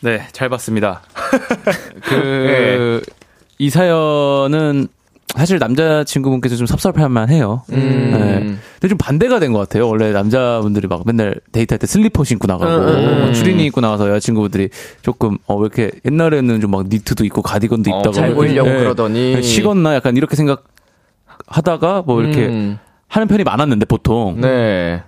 [0.00, 1.02] 네, 잘 봤습니다.
[2.02, 3.00] 그,
[3.58, 4.88] 이 사연은
[5.34, 7.62] 사실 남자친구분께서 좀 섭섭할만 해요.
[7.72, 8.10] 음.
[8.12, 8.38] 네.
[8.74, 9.88] 근데 좀 반대가 된 것 같아요.
[9.88, 13.32] 원래 남자분들이 막 맨날 데이트할 때 슬리퍼 신고 나가고, 음, 음, 음.
[13.32, 14.68] 추리닝 입고 나가서 여자친구분들이
[15.02, 18.14] 조금, 어, 왜 이렇게 옛날에는 좀 막 니트도 입고 가디건도 어, 입다가.
[18.14, 19.42] 잘 보이려고 그러더니.
[19.42, 19.94] 식었나?
[19.94, 20.64] 약간 이렇게 생각
[21.46, 24.40] 하다가 뭐 이렇게 음, 하는 편이 많았는데 보통.
[24.40, 25.02] 네.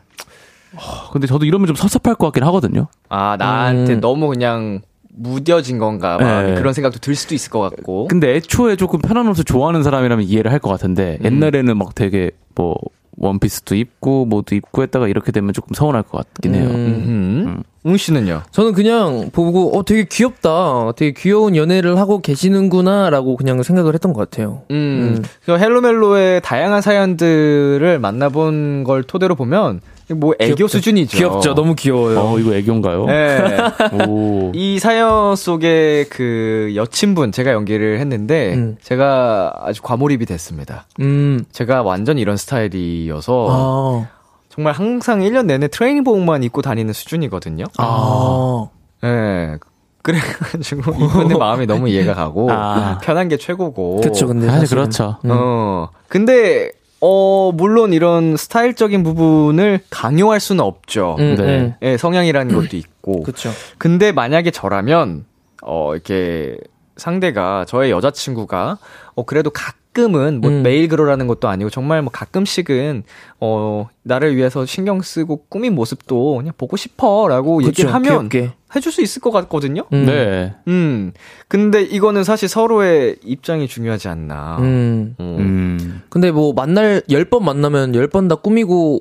[1.13, 2.89] 근데 저도 이러면 좀 섭섭할 것 같긴 하거든요.
[3.09, 4.01] 아, 나한테 음.
[4.01, 4.81] 너무 그냥
[5.17, 6.17] 무뎌진 건가.
[6.43, 6.55] 네.
[6.55, 8.09] 그런 생각도 들 수도 있을 것 같고.
[8.09, 12.75] 근데 애초에 조금 편한 옷을 좋아하는 사람이라면 이해를 할 것 같은데 옛날에는 막 되게 뭐
[13.17, 16.69] 원피스도 입고 뭐도 입고 했다가 이렇게 되면 조금 서운할 것 같긴 해요.
[16.69, 16.75] 음.
[17.07, 17.63] 음.
[17.85, 18.43] 웅 씨는요?
[18.51, 20.93] 저는 그냥 보고, 어, 되게 귀엽다.
[20.97, 23.11] 되게 귀여운 연애를 하고 계시는구나.
[23.11, 24.63] 라고 그냥 생각을 했던 것 같아요.
[24.71, 25.23] 음.
[25.45, 30.69] 그래서 헬로멜로의 다양한 사연들을 만나본 걸 토대로 보면 뭐 애교 귀엽죠.
[30.79, 31.17] 수준이죠.
[31.17, 31.55] 귀엽죠.
[31.55, 32.19] 너무 귀여워요.
[32.21, 33.07] 어 이거 애교인가요?
[33.07, 33.59] 네.
[34.07, 34.53] 오.
[34.55, 38.77] 이 사연 속에 그 여친분 제가 연기를 했는데 음.
[38.83, 40.87] 제가 아주 과몰입이 됐습니다.
[41.01, 41.45] 음.
[41.53, 44.09] 제가 완전 이런 스타일이어서 아.
[44.51, 47.65] 정말 항상 1년 내내 트레이닝복만 입고 다니는 수준이거든요.
[47.79, 48.67] 아.
[49.03, 49.57] 네.
[50.03, 52.99] 그래가지고 이분의 마음이 너무 이해가 가고 아.
[53.03, 54.03] 편한 게 최고고.
[54.03, 54.47] 그쵸, 근데.
[54.47, 54.69] 사실.
[54.69, 55.17] 그렇죠.
[55.25, 55.31] 음.
[55.33, 55.89] 어.
[56.09, 56.71] 근데
[57.07, 61.17] 어 물론 이런 스타일적인 부분을 강요할 수는 없죠.
[61.19, 61.43] 음, 네.
[61.43, 61.75] 음.
[61.83, 63.23] 예, 성향이라는 것도 있고.
[63.25, 63.51] 그쵸.
[63.77, 65.27] 근데 만약에 저라면
[65.63, 66.57] 어 이렇게
[66.97, 68.79] 상대가 저의 여자친구가
[69.17, 69.51] 어 그래도
[69.95, 70.63] 가끔은 뭐 음.
[70.63, 73.05] 매일 그러라는 것도 아니고 정말 뭐 가끔씩은
[73.41, 78.53] 어 나를 위해서 신경 쓰고 꾸민 모습도 그냥 보고 싶어라고 그쵸, 얘기를 하면 귀엽게.
[78.75, 79.85] 해줄 수 있을 것 같거든요.
[79.93, 80.07] 음.
[80.07, 80.55] 네.
[80.67, 81.13] 음.
[81.47, 84.57] 근데 이거는 사실 서로의 입장이 중요하지 않나.
[84.59, 85.15] 음.
[85.21, 85.37] 음.
[85.39, 86.03] 음.
[86.11, 89.01] 근데 뭐 만날 10번 만나면 10번 다 꾸미고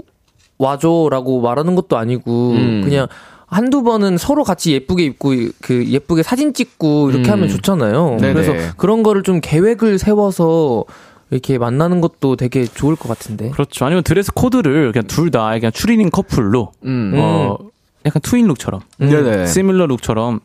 [0.59, 2.81] 와줘라고 말하는 것도 아니고 음.
[2.83, 3.07] 그냥
[3.53, 7.33] 한두 번은 서로 같이 예쁘게 입고 그 예쁘게 사진 찍고 이렇게 음.
[7.33, 8.17] 하면 좋잖아요.
[8.19, 8.33] 네네.
[8.33, 10.83] 그래서 그런 거를 좀 계획을 세워서
[11.31, 13.49] 이렇게 만나는 것도 되게 좋을 것 같은데.
[13.51, 13.85] 그렇죠.
[13.85, 17.13] 아니면 드레스 코드를 그냥 둘 다 그냥 추리닝 커플로 음.
[17.15, 17.57] 어
[18.05, 19.47] 약간 twin look처럼 네네.
[19.47, 20.41] similar look처럼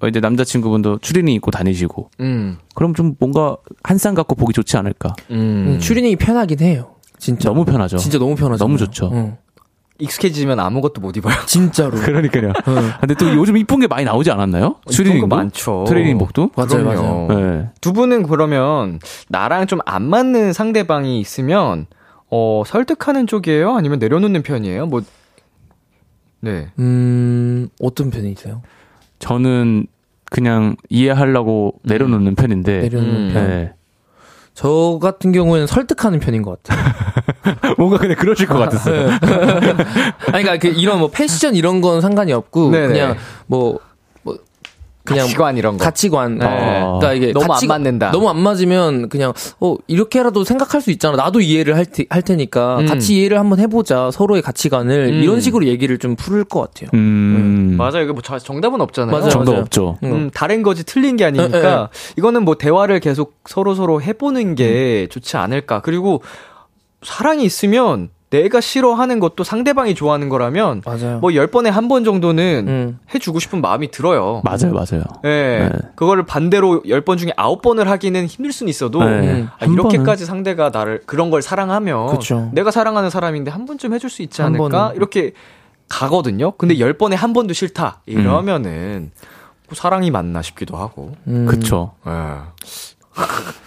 [0.00, 2.58] 어, 이제 남자친구분도 추리닝 입고 다니시고 음.
[2.74, 5.14] 그럼 좀 뭔가 한 쌍 갖고 보기 좋지 않을까.
[5.30, 5.36] 음.
[5.76, 6.96] 음, 추리닝이 편하긴 해요.
[7.18, 7.48] 진짜.
[7.48, 7.96] 너무 편하죠.
[7.96, 8.62] 진짜 너무 편하죠.
[8.62, 9.10] 너무 좋죠.
[9.98, 11.34] 익숙해지면 아무것도 못 입어요.
[11.46, 11.92] 진짜로.
[11.98, 12.52] 그러니까요.
[13.00, 14.76] 근데 또 요즘 이쁜 게 많이 나오지 않았나요?
[15.20, 15.84] 거 많죠.
[15.88, 16.50] 트레이닝복도?
[16.56, 16.84] 맞아요.
[16.84, 17.26] 맞아요.
[17.30, 17.68] 네.
[17.80, 21.86] 두 분은 그러면 나랑 좀 안 맞는 상대방이 있으면
[22.30, 23.74] 어 설득하는 쪽이에요?
[23.76, 24.86] 아니면 내려놓는 편이에요?
[24.86, 25.02] 뭐
[26.40, 26.68] 네.
[26.78, 28.62] 음, 어떤 편이세요?
[29.18, 29.86] 저는
[30.30, 32.80] 그냥 이해하려고 내려놓는 편인데.
[32.80, 33.30] 내려놓는 음.
[33.32, 33.48] 편.
[33.48, 33.72] 네.
[34.56, 36.94] 저 같은 경우에는 설득하는 편인 것 같아요.
[37.76, 39.10] 뭔가 그냥 그러실 것 같았어요.
[40.32, 42.88] 아니, 그러니까 그 이런 뭐 패션 이런 건 상관이 없고 네네.
[42.88, 43.16] 그냥
[43.46, 43.80] 뭐, 뭐
[45.06, 45.84] 그냥 가치관 이런 거.
[45.84, 46.38] 가치관.
[46.38, 46.44] 네.
[46.46, 48.10] 그러니까 이게 너무 안 가치가- 맞는다.
[48.10, 51.16] 너무 안 맞으면 그냥 어 이렇게라도 생각할 수 있잖아.
[51.16, 52.86] 나도 이해를 할, 테, 할 테니까 음.
[52.86, 54.10] 같이 이해를 한번 해보자.
[54.10, 55.22] 서로의 가치관을 음.
[55.22, 56.90] 이런 식으로 얘기를 좀 풀을 것 같아요.
[56.94, 57.76] 음.
[57.78, 58.00] 맞아요.
[58.02, 59.16] 이거 뭐 저- 정답은 없잖아요.
[59.16, 59.62] 맞아요, 정답 맞아요.
[59.62, 59.98] 없죠.
[60.04, 61.88] 음, 다른 거지 틀린 게 에, 아니니까
[62.18, 65.80] 이거는 뭐 대화를 계속 서로 서로 해보는 게 좋지 않을까.
[65.82, 66.22] 그리고
[67.02, 71.18] 사랑이 있으면 내가 싫어하는 것도 상대방이 좋아하는 거라면 맞아요.
[71.20, 72.98] 뭐열 번에 한 번 정도는 음.
[73.14, 74.42] 해 주고 싶은 마음이 들어요.
[74.44, 75.04] 맞아요, 맞아요.
[75.24, 75.68] 예.
[75.70, 75.70] 네.
[75.94, 79.06] 그거를 반대로 열번 중에 아홉 번을 하기는 힘들 수는 있어도 네.
[79.06, 79.48] 음.
[79.52, 82.50] 아, 한 이렇게까지 상대가 나를 그런 걸 사랑하면 그쵸.
[82.52, 84.96] 내가 사랑하는 사람인데 한 번쯤 해줄 수 있지 한 않을까 번은.
[84.96, 85.32] 이렇게
[85.88, 86.50] 가거든요.
[86.52, 89.12] 근데 열 번에 한 번도 싫다 이러면은
[89.68, 91.12] 뭐 사랑이 맞나 싶기도 하고.
[91.28, 91.46] 음.
[91.46, 91.92] 그쵸.
[92.08, 92.10] 예.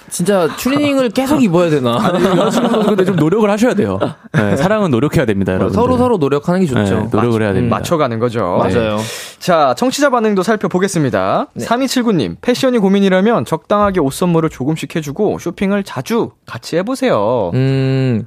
[0.10, 1.92] 진짜 추리닝을 계속 입어야 되나?
[1.96, 4.00] 여자친구도 근데 좀 노력을 하셔야 돼요.
[4.34, 5.72] 네, 사랑은 노력해야 됩니다, 여러분.
[5.74, 6.82] 서로 서로 노력하는 게 좋죠.
[6.82, 7.76] 네, 노력을 해야 됩니다.
[7.76, 8.58] 맞춰가는 거죠.
[8.58, 8.98] 맞아요.
[9.38, 11.48] 자, 청취자 반응도 살펴보겠습니다.
[11.54, 11.66] 네.
[11.66, 17.52] 3279님, 패션이 고민이라면 적당하게 옷 선물을 조금씩 해주고 쇼핑을 자주 같이 해보세요.
[17.54, 18.26] 음.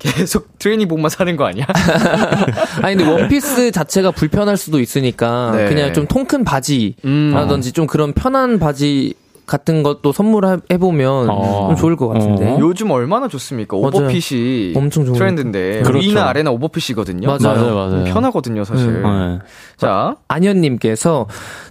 [0.00, 1.64] 계속 트레이닝복만 사는 거 아니야?
[2.82, 5.68] 아니 근데 원피스 자체가 불편할 수도 있으니까 네.
[5.68, 7.30] 그냥 좀 통 큰 바지 음.
[7.32, 9.14] 라든지 좀 그런 편한 바지
[9.52, 11.66] 같은 것도 선물해 보면 어.
[11.68, 12.52] 좀 좋을 것 같은데.
[12.52, 12.56] 어.
[12.60, 13.76] 요즘 얼마나 좋습니까?
[13.76, 16.08] 오버핏이 엄청 좋은 트렌드인데 그렇죠.
[16.08, 17.26] 위나 아래나 오버핏이거든요.
[17.28, 17.60] 맞아요.
[17.60, 18.04] 맞아요, 맞아요.
[18.04, 19.02] 편하거든요, 사실.
[19.02, 19.38] 네.
[19.76, 21.26] 자, 안현님께서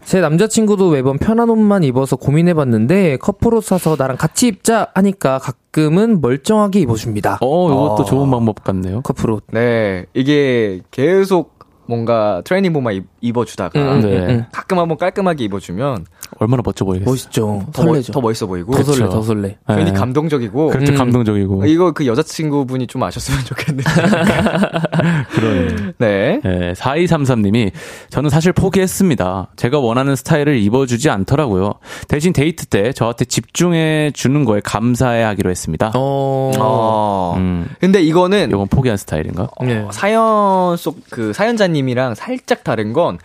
[0.05, 6.81] 제 남자친구도 매번 편한 옷만 입어서 고민해봤는데 커플옷 사서 나랑 같이 입자 하니까 가끔은 멀쩡하게
[6.81, 7.39] 입어줍니다.
[7.41, 8.05] 어, 이것도 어.
[8.05, 9.01] 좋은 방법 같네요.
[9.01, 9.45] 커플옷.
[9.51, 14.17] 네 이게 계속 뭔가 트레이닝복만 입- 입어주다가 음, 네.
[14.19, 14.45] 음, 음.
[14.51, 16.05] 가끔 한번 깔끔하게 입어주면
[16.39, 17.09] 얼마나 멋져 보이겠어요.
[17.11, 17.65] 멋있죠.
[17.73, 18.13] 더, 멋, 설레죠.
[18.13, 19.13] 더 멋있어 보이고 더 설레, 그렇죠.
[19.13, 19.57] 더 설레.
[19.67, 19.91] 괜히 네.
[19.93, 20.93] 감동적이고 그렇죠.
[20.93, 20.97] 음.
[20.97, 21.65] 감동적이고.
[21.65, 23.83] 이거 그 여자친구분이 좀 아셨으면 좋겠는데.
[25.31, 25.93] 그러네.
[25.99, 26.41] 네.
[26.43, 27.71] 네, 4233님이
[28.09, 29.49] 저는 사실 포기했습니다.
[29.55, 31.73] 제가 원하는 스타일을 입어주지 않더라고요.
[32.07, 35.91] 대신 데이트 때 저한테 집중해 주는 거에 감사해 하기로 했습니다.
[35.95, 36.51] 어.
[36.57, 37.35] 어.
[37.37, 39.49] 음, 근데 이거는 이건 포기한 스타일인가?
[39.61, 39.87] 네.
[39.91, 43.17] 사연 속 그 사연자님이랑 살짝 다른 건,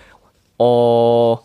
[0.59, 1.39] 어,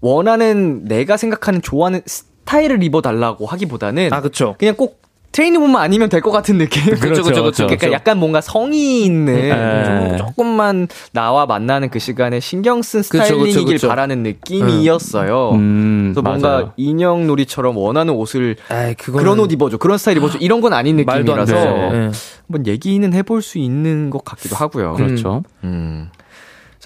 [0.00, 4.54] 원하는 내가 생각하는 좋아하는 스타일을 입어달라고 하기보다는 아, 그쵸.
[4.58, 4.98] 그냥 꼭
[5.30, 6.82] 트레이닝복만 아니면 될 것 같은 느낌.
[6.96, 7.66] 그렇죠, 그렇죠, 그렇죠.
[7.66, 9.84] 그러니까 약간 뭔가 성의 있는 네.
[9.84, 13.88] 좀 조금만 나와 만나는 그 시간에 신경 쓴 그쵸, 그쵸, 스타일링이길 그쵸.
[13.88, 15.50] 바라는 느낌이었어요.
[15.52, 16.72] 음, 그래서 뭔가 맞아요.
[16.78, 21.54] 인형놀이처럼 원하는 옷을 에이, 그거는 그런 옷 입어줘, 그런 스타일 입어줘 이런 건 아닌 느낌이라서.
[21.56, 22.10] 예.
[22.50, 24.94] 한번 얘기는 해볼 수 있는 것 같기도 하고요.
[24.94, 25.42] 그렇죠.
[25.62, 26.08] 음.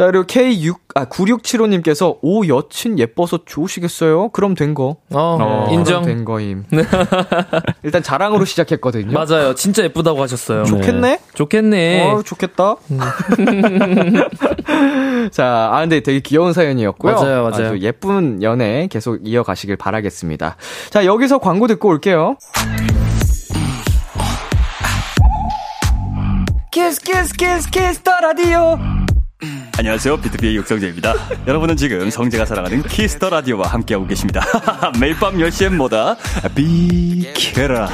[0.03, 4.31] 자, 그리고 K6, 아, 9675님께서, 오, 여친 예뻐서 좋으시겠어요?
[4.31, 4.97] 그럼 된 거.
[5.13, 6.03] 어, 어, 인정.
[6.03, 6.65] 그럼 된 거임.
[7.85, 9.13] 일단 자랑으로 시작했거든요.
[9.13, 9.55] 맞아요.
[9.55, 10.65] 진짜 예쁘다고 하셨어요.
[10.65, 11.21] 좋겠네?
[11.35, 12.11] 좋겠네.
[12.11, 12.75] 어, 좋겠다.
[12.91, 12.99] 음.
[15.31, 17.15] 자, 아, 근데 되게 귀여운 사연이었고요.
[17.15, 17.67] 맞아요, 맞아요.
[17.69, 20.57] 아주 예쁜 연애 계속 이어가시길 바라겠습니다.
[20.91, 22.39] 자, 여기서 광고 듣고 올게요.
[26.73, 29.02] Kiss, Kiss, Kiss, Kiss, the Radio.
[29.79, 30.19] 안녕하세요.
[30.19, 31.15] 비투비의 육성재입니다.
[31.47, 34.43] 여러분은 지금 성재가 사랑하는 키스 더 라디오와 함께하고 계십니다.
[35.01, 36.17] 매일 밤 10시엔 뭐다?
[36.55, 37.89] 비키라.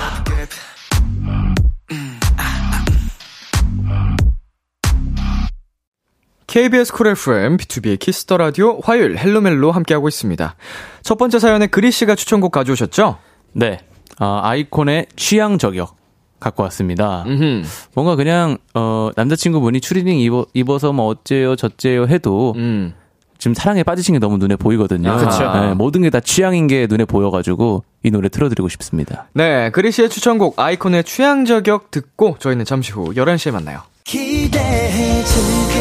[6.49, 10.57] KBS 쿨 FM, 비투비의 키스 더 라디오 화요일 헬로멜로 함께하고 있습니다.
[11.03, 13.19] 첫 번째 사연에 그리 씨가 추천곡 가져오셨죠?
[13.53, 13.79] 네.
[14.19, 15.97] 아, 아이콘의 취향 저격
[16.41, 17.25] 갖고 왔습니다.
[17.27, 17.65] 음.
[17.95, 22.95] 뭔가 그냥 어 남자친구분이 추리닝 입어, 입어서 뭐 어째요 저째요 해도 음.
[23.39, 25.11] 지금 사랑에 빠지신 게 너무 눈에 보이거든요.
[25.13, 25.17] 아.
[25.17, 25.53] 그쵸.
[25.53, 29.29] 네, 모든 게 다 취향인 게 눈에 보여가지고 이 노래 틀어드리고 싶습니다.
[29.35, 33.81] 네, 그리 씨의 추천곡 아이콘의 취향 저격 듣고 저희는 잠시 후 11시에 만나요.
[34.05, 35.78] 기대해 즐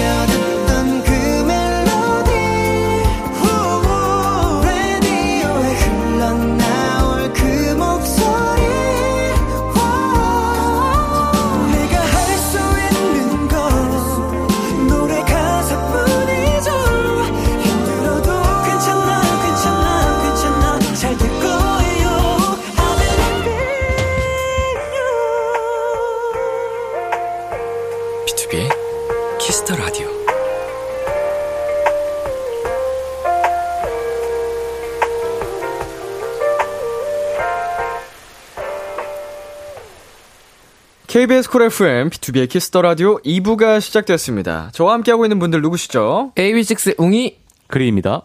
[41.18, 44.70] KBS 쿨 FM, 비투비의 키스 더 라디오 2부가 시작되었습니다.
[44.72, 46.32] 저와 함께하고 있는 분들 누구시죠?
[46.36, 48.22] AB6IX 웅이 그리입니다.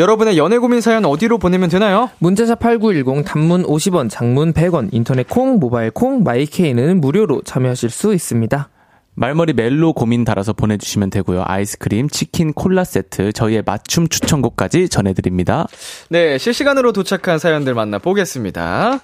[0.00, 2.10] 여러분의 연애 고민 사연 어디로 보내면 되나요?
[2.18, 8.68] 문자샵 8910 단문 50원, 장문 100원, 인터넷 콩, 모바일 콩, 마이케이는 무료로 참여하실 수 있습니다.
[9.14, 11.44] 말머리 멜로 고민 달아서 보내주시면 되고요.
[11.46, 15.68] 아이스크림, 치킨, 콜라 세트, 저희의 맞춤 추천곡까지 전해드립니다.
[16.08, 18.98] 네, 실시간으로 도착한 사연들 만나보겠습니다.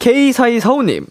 [0.00, 1.06] K4245님,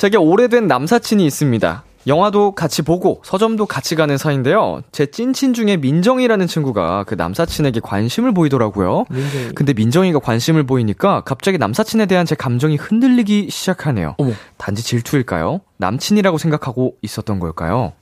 [0.00, 1.84] 제게 오래된 남사친이 있습니다.
[2.06, 4.80] 영화도 같이 보고 서점도 같이 가는 사이인데요.
[4.92, 9.04] 제 찐친 중에 민정이라는 친구가 그 남사친에게 관심을 보이더라고요.
[9.54, 14.14] 근데 민정이가 관심을 보이니까 갑자기 남사친에 대한 제 감정이 흔들리기 시작하네요.
[14.16, 14.32] 어머.
[14.56, 15.60] 단지 질투일까요?
[15.76, 17.92] 남친이라고 생각하고 있었던 걸까요?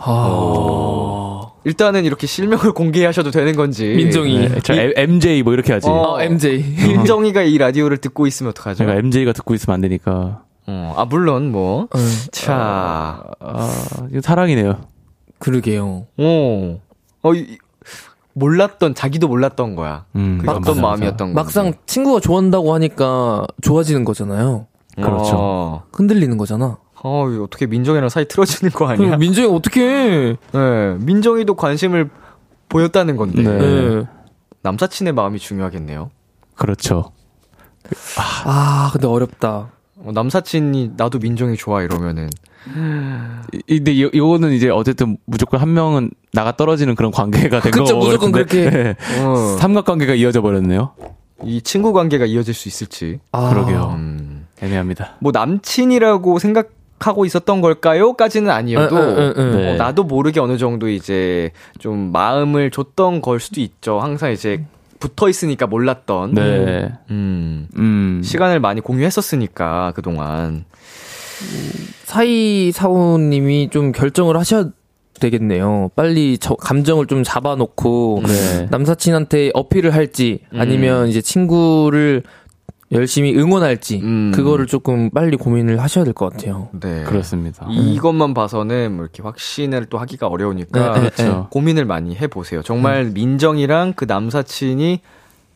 [0.00, 1.52] 어.
[1.62, 3.86] 일단은 이렇게 실명을 공개하셔도 되는 건지.
[3.86, 4.48] 민정이.
[4.48, 5.86] 네, 저 M- MJ 뭐 이렇게 하지.
[5.88, 5.92] 어.
[5.92, 6.58] 어, MJ.
[6.88, 8.78] 민정이가 이 라디오를 듣고 있으면 어떡하죠?
[8.78, 10.42] 제가 MJ가 듣고 있으면 안 되니까.
[10.70, 11.88] 어, 아, 물론, 뭐.
[11.94, 12.00] 응,
[12.30, 13.70] 자, 아,
[14.10, 14.78] 이거 사랑이네요.
[15.38, 16.06] 그러게요.
[16.18, 16.80] 어,
[17.22, 17.56] 어, 이-
[18.34, 20.04] 몰랐던, 자기도 몰랐던 거야.
[20.14, 20.80] 음, 그게 맞아, 어떤.
[20.82, 21.42] 마음이었던 거야.
[21.42, 24.66] 막상 친구가 좋아한다고 하니까 좋아지는 거잖아요.
[24.96, 25.36] 그렇죠.
[25.38, 26.76] 어, 흔들리는 거잖아.
[27.02, 29.16] 어, 이거 어떻게 민정이랑 사이 틀어지는 거 아니야?
[29.16, 30.36] 민정이 어떻게 해?
[30.52, 32.10] 네, 민정이도 관심을
[32.68, 33.42] 보였다는 건데.
[33.42, 33.58] 네.
[33.58, 34.04] 네.
[34.62, 36.10] 남사친의 마음이 중요하겠네요.
[36.56, 37.12] 그렇죠.
[38.44, 39.70] 아, 근데 어렵다.
[40.04, 42.28] 어, 남사친이 나도 민정이 좋아 이러면은.
[43.66, 47.98] 이- 근데 이, 이거는 이제 어쨌든 무조건 한 명은 나가 떨어지는 그런 관계가 된 그쵸,
[47.98, 48.70] 거 무조건 그렇게.
[48.70, 48.96] 네.
[49.22, 49.56] 어.
[49.58, 50.92] 삼각관계가 이어져 버렸네요.
[51.44, 53.20] 이 친구 관계가 이어질 수 있을지.
[53.32, 53.94] 아, 그러게요.
[53.96, 55.16] 음, 애매합니다.
[55.20, 56.70] 뭐 남친이라고 생각
[57.00, 59.56] 하고 있었던 걸까요?까지는 아니어도 응, 응, 응, 응.
[59.56, 59.74] 네.
[59.74, 64.00] 어, 나도 모르게 어느 정도 이제 좀 마음을 줬던 걸 수도 있죠.
[64.00, 64.64] 항상 이제
[64.98, 66.34] 붙어 있으니까 몰랐던.
[66.34, 66.92] 네.
[67.10, 67.68] 음.
[67.76, 68.20] 음.
[68.24, 70.64] 시간을 많이 공유했었으니까 그동안.
[72.04, 74.70] 사이 사우님이 좀 결정을 하셔야
[75.20, 75.90] 되겠네요.
[75.96, 78.66] 빨리 저 감정을 좀 잡아놓고 네.
[78.70, 82.22] 남사친한테 어필을 할지 아니면 이제 친구를
[82.90, 84.32] 열심히 응원할지 음.
[84.34, 86.68] 그거를 조금 빨리 고민을 하셔야 될 것 같아요.
[86.72, 87.04] 네.
[87.04, 87.66] 그렇습니다.
[87.70, 91.48] 이것만 봐서는 뭐 이렇게 확신을 또 하기가 어려우니까 네, 네, 그렇죠.
[91.50, 92.62] 고민을 많이 해보세요.
[92.62, 95.00] 정말 민정이랑 그 남사친이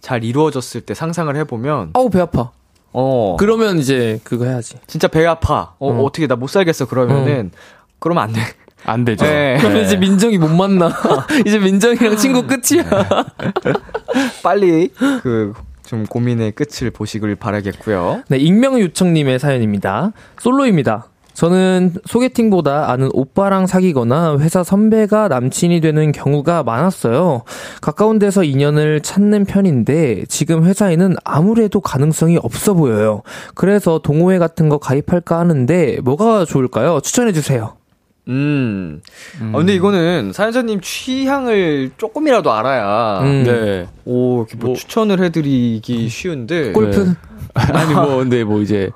[0.01, 2.51] 잘 이루어졌을 때 상상을 해보면 아우 배 아파.
[2.93, 4.77] 어 그러면 이제 그거 해야지.
[4.87, 5.75] 진짜 배 아파.
[5.79, 6.03] 어, 어.
[6.05, 7.51] 어떻게 나 못 살겠어 그러면은
[7.99, 8.41] 그러면 안 돼.
[8.85, 9.25] 안 되죠.
[9.25, 9.57] 네.
[9.63, 10.91] 그러면 이제 민정이 못 만나.
[11.47, 12.85] 이제 민정이랑 친구 끝이야.
[14.43, 14.89] 빨리
[15.23, 15.55] 그
[15.93, 18.23] 좀 고민의 끝을 보시길 바라겠고요.
[18.29, 20.13] 네, 익명 요청님의 사연입니다.
[20.41, 21.09] 솔로입니다.
[21.35, 27.43] 저는 소개팅보다 아는 오빠랑 사귀거나 회사 선배가 남친이 되는 경우가 많았어요.
[27.83, 33.21] 가까운 데서 인연을 찾는 편인데 지금 회사에는 아무래도 가능성이 없어 보여요.
[33.55, 37.01] 그래서 동호회 같은 거 가입할까 하는데 뭐가 좋을까요?
[37.01, 37.75] 추천해 주세요.
[38.29, 39.01] 음.
[39.53, 43.43] 아, 근데 이거는 사연자님 취향을 조금이라도 알아야 음.
[43.45, 43.89] 네.
[44.05, 47.15] 오 이렇게 뭐, 뭐- 추천을 해드리기 쉬운데 골프
[47.55, 48.91] 아니 뭐 근데 뭐 이제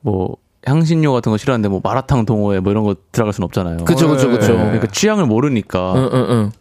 [0.00, 3.84] 뭐 향신료 같은 거 싫어하는데 뭐 마라탕 동호회 뭐 이런 거 들어갈 순 없잖아요.
[3.84, 4.52] 그쵸 그쵸 그쵸.
[4.54, 4.58] 네.
[4.58, 6.52] 그러니까 취향을 모르니까 응, 응, 응.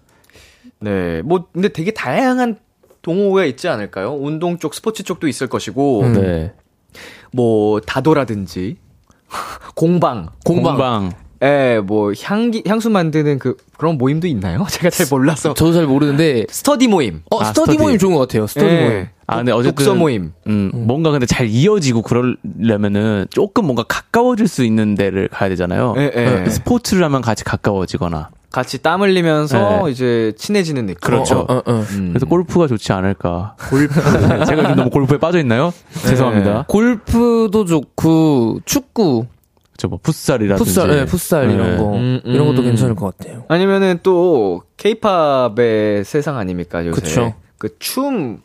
[0.80, 2.58] 네, 뭐 근데 되게 다양한
[3.02, 4.14] 동호회 있지 않을까요?
[4.14, 6.14] 운동 쪽, 스포츠 쪽도 있을 것이고, 음.
[6.14, 6.54] 네.
[7.32, 8.78] 뭐 다도라든지
[9.76, 11.12] 공방, 공방.
[11.44, 14.66] 예, 뭐 향기 향수 만드는 그 그런 모임도 있나요?
[14.70, 17.78] 제가 잘 몰라서 저도 잘 모르는데 스터디 모임, 어 아, 스터디, 스터디.
[17.84, 18.48] 모임 좋은 것 같아요.
[18.48, 19.08] 스터디 예, 모임.
[19.28, 24.64] 아, 근데 어쨌든 독서 모임, 음, 뭔가 근데 잘 이어지고 그러려면은 조금 뭔가 가까워질 수
[24.64, 25.96] 있는 데를 가야 되잖아요.
[25.98, 26.26] 예, 예.
[26.46, 28.30] 어, 스포츠를 하면 같이 가까워지거나.
[28.52, 29.92] 같이 땀 흘리면서 네.
[29.92, 31.00] 이제 친해지는 느낌.
[31.02, 31.40] 그렇죠.
[31.50, 31.86] 어, 어, 어.
[31.90, 32.10] 음.
[32.10, 33.56] 그래서 골프가 좋지 않을까.
[33.70, 33.96] 골프.
[34.46, 35.74] 제가 요즘 너무 골프에 빠져 있나요?
[36.06, 36.66] 죄송합니다.
[36.68, 39.26] 골프도 좋고 축구,
[39.84, 40.64] 저뭐 풋살이라든지.
[40.64, 41.54] 풋살, 네, 풋살 네.
[41.56, 42.32] 이런 거 음, 음.
[42.32, 43.44] 이런 것도 괜찮을 것 같아요.
[43.50, 47.02] 아니면은 또 케이팝의 세상 아닙니까 요새?
[47.02, 47.34] 그쵸.
[47.58, 48.40] 그 춤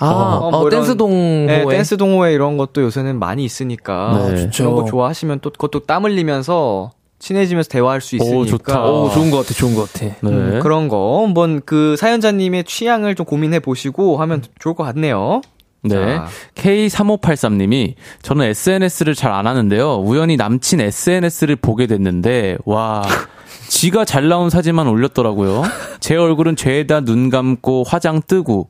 [0.00, 1.46] 아, 어, 어, 뭐 이런- 댄스 동호회.
[1.46, 4.36] 네, 댄스 동호회 이런 것도 요새는 많이 있으니까 네.
[4.36, 4.64] 좋죠.
[4.64, 6.90] 그런 거 좋아하시면 또 그것도 땀 흘리면서
[7.20, 8.84] 친해지면서 대화할 수 있으니까 오, 좋다.
[8.84, 10.06] 오, 좋은 것 같아, 좋은 것 같아.
[10.06, 10.16] 네.
[10.24, 15.40] 음, 그런 거 한번 그 사연자님의 취향을 좀 고민해 보시고 하면 좋을 것 같네요.
[15.84, 16.16] 네.
[16.16, 19.96] 자, K3583님이 저는 SNS를 잘 안 하는데요.
[19.96, 23.02] 우연히 남친 SNS를 보게 됐는데 와
[23.68, 25.64] 지가 잘 나온 사진만 올렸더라고요.
[26.00, 28.68] 제 얼굴은 죄다 눈 감고 화장 뜨고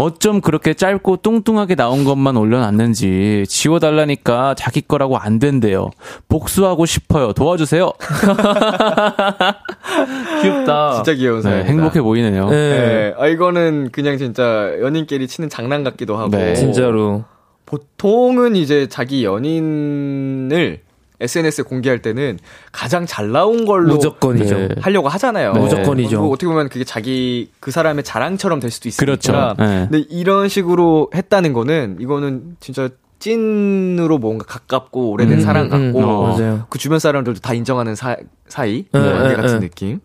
[0.00, 5.90] 어쩜 그렇게 짧고 뚱뚱하게 나온 것만 올려놨는지 지워달라니까 자기 거라고 안 된대요.
[6.28, 7.34] 복수하고 싶어요.
[7.34, 7.92] 도와주세요.
[10.42, 10.94] 귀엽다.
[10.94, 11.66] 진짜 귀여운 네, 사연.
[11.66, 12.48] 행복해 보이네요.
[12.48, 13.14] 네, 네.
[13.18, 16.30] 아 이거는 그냥 진짜 연인끼리 치는 장난 같기도 하고.
[16.30, 16.54] 네.
[16.54, 17.24] 진짜로.
[17.66, 20.80] 보통은 이제 자기 연인을
[21.20, 22.38] SNS에 공개할 때는
[22.72, 24.54] 가장 잘 나온 걸로 무조건이죠.
[24.54, 24.68] 네.
[24.80, 25.52] 하려고 하잖아요.
[25.52, 25.60] 네.
[25.60, 26.26] 무조건이죠.
[26.28, 29.04] 어떻게 보면 그게 자기 그 사람의 자랑처럼 될 수도 있으니까.
[29.04, 29.54] 그렇죠.
[29.58, 29.88] 네.
[29.90, 32.88] 근데 이런 식으로 했다는 거는 이거는 진짜
[33.20, 36.66] 찐으로 뭔가 가깝고 오래된 음, 사랑 음, 같고 음, 맞아요.
[36.70, 38.16] 그 주변 사람들도 다 인정하는 사,
[38.48, 39.68] 사이 네, 네, 같은 네.
[39.68, 40.00] 느낌.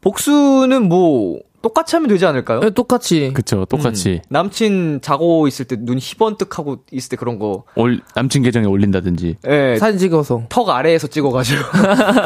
[0.00, 2.60] 복수는 뭐 똑같이 하면 되지 않을까요?
[2.60, 3.30] 네, 똑같이.
[3.32, 3.64] 그쵸.
[3.64, 8.42] 똑같이 음, 남친 자고 있을 때 눈 희번뜩 하고 있을 때 그런 거, 올, 남친
[8.42, 10.42] 계정에 올린다든지 예, 사진 찍어서.
[10.50, 11.62] 턱 아래에서 찍어가지고.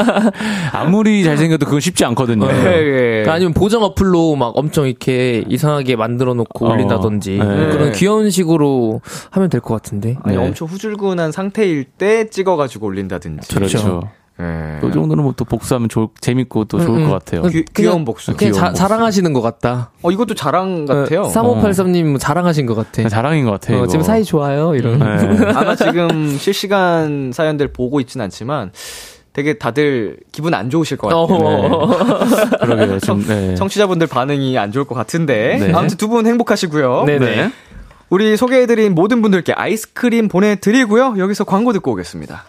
[0.75, 2.47] 아무리 잘생겨도 그건 쉽지 않거든요.
[2.51, 3.31] 예, 예.
[3.31, 7.45] 아니면 보정 어플로 막 엄청 이렇게 이상하게 만들어 놓고 어, 올린다든지 네.
[7.45, 10.17] 그런 귀여운 식으로 하면 될 것 같은데.
[10.23, 10.43] 아니, 네.
[10.43, 13.55] 엄청 후줄근한 상태일 때 찍어가지고 올린다든지.
[13.55, 14.09] 그렇죠.
[14.41, 14.79] 예.
[14.81, 17.43] 그 정도는 뭐 또 복수하면 좋, 재밌고 또 좋을 음, 것 같아요.
[17.49, 18.35] 귀, 귀여운 복수.
[18.37, 18.83] 그냥 자, 귀여운 복수.
[18.83, 19.91] 자랑하시는 것 같다.
[20.03, 21.23] 어, 이것도 자랑 같아요.
[21.25, 23.09] 3583님 자랑하신 것 같아.
[23.09, 23.83] 자랑인 것 같아요.
[23.83, 23.87] 어.
[23.87, 24.75] 지금 사이 좋아요.
[24.75, 24.99] 이런.
[24.99, 25.47] 네.
[25.55, 28.73] 아마 지금 실시간 사연들 보고 있진 않지만
[29.33, 31.39] 되게 다들 기분 안 좋으실 것 같아요.
[31.39, 31.87] 어.
[32.61, 32.99] 그러게요.
[33.01, 33.55] 좀, 네.
[33.55, 35.59] 청취자분들 반응이 안 좋을 것 같은데.
[35.61, 35.73] 네.
[35.73, 37.05] 아무튼 두 분 행복하시고요.
[37.05, 37.51] 네네.
[38.11, 41.17] 우리 소개해드린 모든 분들께 아이스크림 보내드리고요.
[41.19, 42.45] 여기서 광고 듣고 오겠습니다.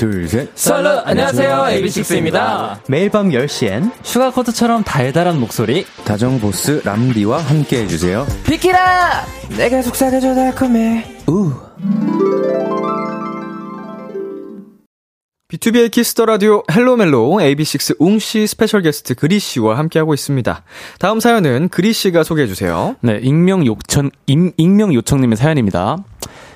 [0.00, 0.48] 둘, 셋.
[0.54, 1.56] 썰러 안녕하세요.
[1.68, 2.78] AB6IX입니다.
[2.88, 8.26] 매일 밤 10시엔 슈가코드처럼 달달한 목소리 다정 보스 람디와 함께 해주세요.
[8.46, 9.26] 비키라!
[9.58, 11.04] 내가 속삭여줘 달콤해.
[11.26, 11.52] 우.
[15.48, 20.62] 비투비의 키스 더 라디오 헬로 멜로 AB6IX 웅씨 스페셜 게스트 그리 씨와 함께하고 있습니다.
[20.98, 22.96] 다음 사연은 그리 씨가 소개해 주세요.
[23.02, 25.98] 네, 익명 요청, 임, 익명 요청님의 사연입니다.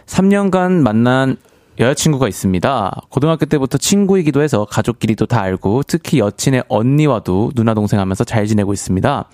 [0.06, 1.36] 3년간 만난
[1.78, 3.02] 여자친구가 있습니다.
[3.08, 8.72] 고등학교 때부터 친구이기도 해서 가족끼리도 다 알고 특히 여친의 언니와도 누나 동생 하면서 잘 지내고
[8.72, 9.28] 있습니다.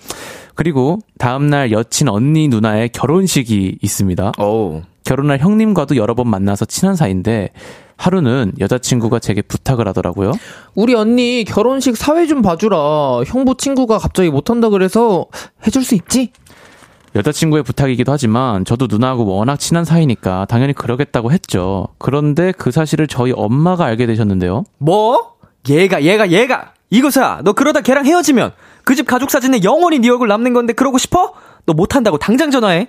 [0.55, 4.33] 그리고 다음날 여친 언니 누나의 결혼식이 있습니다.
[4.39, 4.81] 오.
[5.03, 7.49] 결혼할 형님과도 여러 번 만나서 친한 사이인데
[7.97, 10.31] 하루는 여자친구가 제게 부탁을 하더라고요.
[10.73, 13.21] 우리 언니 결혼식 사회 좀 봐주라.
[13.25, 15.27] 형부 친구가 갑자기 못한다 그래서
[15.67, 16.31] 해줄 수 있지?
[17.15, 21.87] 여자친구의 부탁이기도 하지만 저도 누나하고 워낙 친한 사이니까 당연히 그러겠다고 했죠.
[21.97, 24.63] 그런데 그 사실을 저희 엄마가 알게 되셨는데요.
[24.77, 25.33] 뭐?
[25.69, 28.51] 얘가 얘가 얘가 이거사 너 그러다 걔랑 헤어지면
[28.83, 31.33] 그 집 가족 사진에 영원히 네 얼굴 남는 건데 그러고 싶어?
[31.65, 32.87] 너 못한다고 당장 전화해.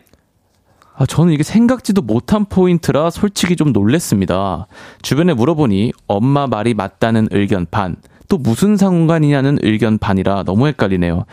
[0.95, 4.67] 아, 저는 이게 생각지도 못한 포인트라 솔직히 좀 놀랬습니다.
[5.03, 7.97] 주변에 물어보니 엄마 말이 맞다는 의견 반,
[8.29, 11.25] 또 무슨 상관이냐는 의견 반이라 너무 헷갈리네요.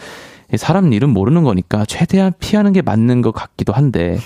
[0.53, 4.17] 이 사람 일은 모르는 거니까 최대한 피하는 게 맞는 것 같기도 한데,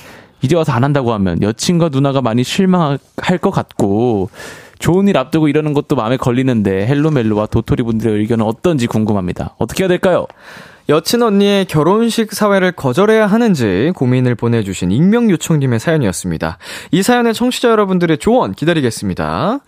[0.41, 2.99] 이제 와서 안 한다고 하면 여친과 누나가 많이 실망할
[3.41, 4.29] 것 같고,
[4.79, 9.55] 좋은 일 앞두고 이러는 것도 마음에 걸리는데 헬로멜로와 도토리 분들의 의견은 어떤지 궁금합니다.
[9.57, 10.27] 어떻게 해야 될까요?
[10.89, 16.57] 여친 언니의 결혼식 사회를 거절해야 하는지 고민을 보내주신 익명 요청님의 사연이었습니다.
[16.91, 19.59] 이 사연의 청취자 여러분들의 조언 기다리겠습니다.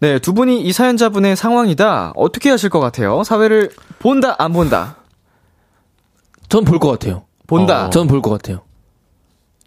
[0.00, 2.12] 네, 두 분이 이 사연자분의 상황이다.
[2.14, 3.24] 어떻게 하실 것 같아요?
[3.24, 4.97] 사회를 본다, 안 본다?
[6.48, 7.22] 전 볼 것 같아요.
[7.46, 7.86] 본다.
[7.86, 7.90] 어.
[7.90, 8.60] 전볼 것 같아요.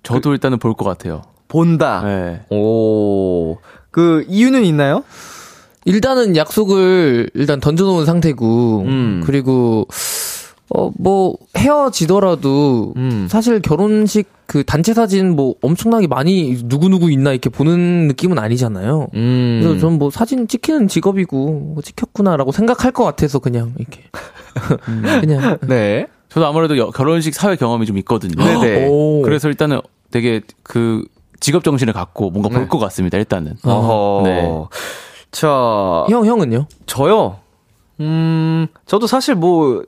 [0.04, 1.22] 저도 일단은 볼 것 같아요.
[1.48, 2.02] 본다.
[2.04, 2.42] 네.
[2.50, 3.58] 오,
[3.92, 5.04] 그 이유는 있나요?
[5.86, 9.24] 일단은 약속을 일단 던져놓은 상태고, 음.
[9.26, 9.88] 그리고,
[10.74, 13.28] 어, 뭐, 헤어지더라도, 음.
[13.30, 19.08] 사실 결혼식 그 단체 사진 뭐 엄청나게 많이 누구누구 있나 이렇게 보는 느낌은 아니잖아요.
[19.16, 19.60] 음.
[19.64, 24.04] 그래서 전 뭐 사진 찍히는 직업이고, 뭐 찍혔구나라고 생각할 것 같아서 그냥, 이렇게.
[25.22, 25.58] 그냥.
[25.68, 26.08] 네.
[26.32, 28.36] 저도 아무래도 여- 결혼식 사회 경험이 좀 있거든요.
[28.44, 28.88] 네네.
[28.90, 29.22] 오.
[29.22, 31.04] 그래서 일단은 되게 그
[31.40, 33.18] 직업 정신을 갖고 뭔가 볼 것 같습니다.
[33.18, 33.56] 일단은.
[33.64, 34.22] 어허.
[34.26, 34.50] 네.
[35.32, 35.48] 자,
[36.10, 36.68] 형, 형은요?
[36.86, 37.38] 저요.
[38.00, 39.84] 음, 저도 사실 뭐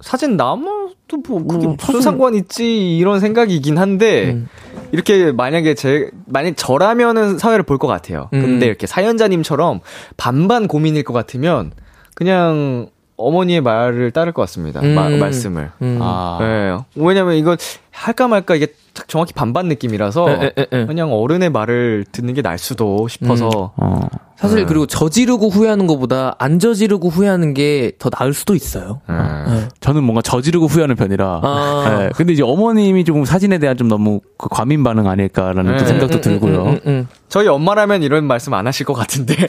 [0.00, 4.48] 사진 남아도 뭐 그게 뭐, 무슨 사진- 상관 있지 이런 생각이긴 한데 음.
[4.92, 8.28] 이렇게 만약에 제 만약 저라면은 사회를 볼 것 같아요.
[8.34, 8.40] 음.
[8.42, 9.80] 근데 이렇게 사연자님처럼
[10.16, 11.72] 반반 고민일 것 같으면
[12.14, 14.80] 그냥 어머니의 말을 따를 것 같습니다.
[14.82, 15.18] 마- 음.
[15.18, 15.70] 말씀을.
[15.82, 15.98] 음.
[16.00, 16.38] 아.
[16.40, 16.76] 네.
[16.96, 17.56] 왜냐면 이거
[17.90, 20.86] 할까 말까 이게 딱 정확히 반반 느낌이라서 에, 에, 에, 에.
[20.86, 24.00] 그냥 어른의 말을 듣는 게 날 수도 싶어서 어.
[24.36, 24.64] 사실 네.
[24.64, 29.00] 그리고 저지르고 후회하는 것보다 안 저지르고 후회하는 게 더 나을 수도 있어요.
[29.08, 29.14] 네.
[29.46, 29.68] 네.
[29.80, 31.40] 저는 뭔가 저지르고 후회하는 편이라.
[31.44, 31.96] 아.
[32.00, 32.10] 네.
[32.16, 35.86] 근데 이제 어머님이 조금 사진에 대한 좀 너무 그 과민 반응 아닐까라는 또 네.
[35.86, 36.62] 생각도 들고요.
[36.64, 37.08] 음, 음, 음.
[37.28, 39.36] 저희 엄마라면 이런 말씀 안 하실 것 같은데.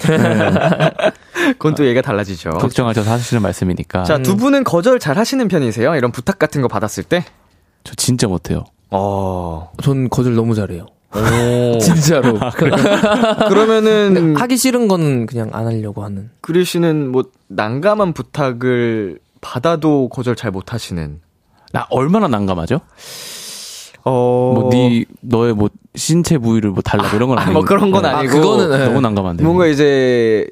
[1.57, 2.51] 그건 또 얘기가 달라지죠.
[2.51, 4.03] 걱정하셔서 하시는 말씀이니까.
[4.03, 5.95] 자, 두 분은 거절 잘 하시는 편이세요?
[5.95, 7.25] 이런 부탁 같은 거 받았을 때?
[7.83, 8.63] 저 진짜 못해요.
[8.93, 9.71] 어.
[9.81, 10.85] 전 거절 너무 잘해요.
[11.15, 11.77] 오.
[11.81, 12.39] 진짜로.
[13.47, 16.29] 그러면은, 하기 싫은 거는 그냥 안 하려고 하는.
[16.41, 21.19] 그리 씨는 뭐, 난감한 부탁을 받아도 거절 잘 못 하시는.
[21.71, 22.79] 나 얼마나 난감하죠?
[24.05, 24.53] 어.
[24.55, 27.53] 뭐 네 너의 뭐 신체 부위를 뭐 달라고 이런 건 아, 아니고.
[27.53, 28.09] 뭐 그런 건 네.
[28.09, 28.33] 아니고.
[28.33, 28.85] 그거는, 네.
[28.85, 29.43] 너무 난감한데.
[29.43, 30.47] 뭔가 이제,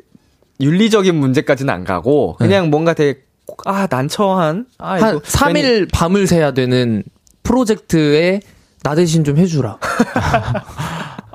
[0.59, 3.21] 윤리적인 문제까지는 안 가고, 그냥 뭔가 되게,
[3.65, 4.67] 아, 난처한?
[4.77, 7.03] 아, 한 이거 3일 밤을 새야 되는
[7.43, 8.41] 프로젝트에
[8.83, 9.77] 나 대신 좀 해주라.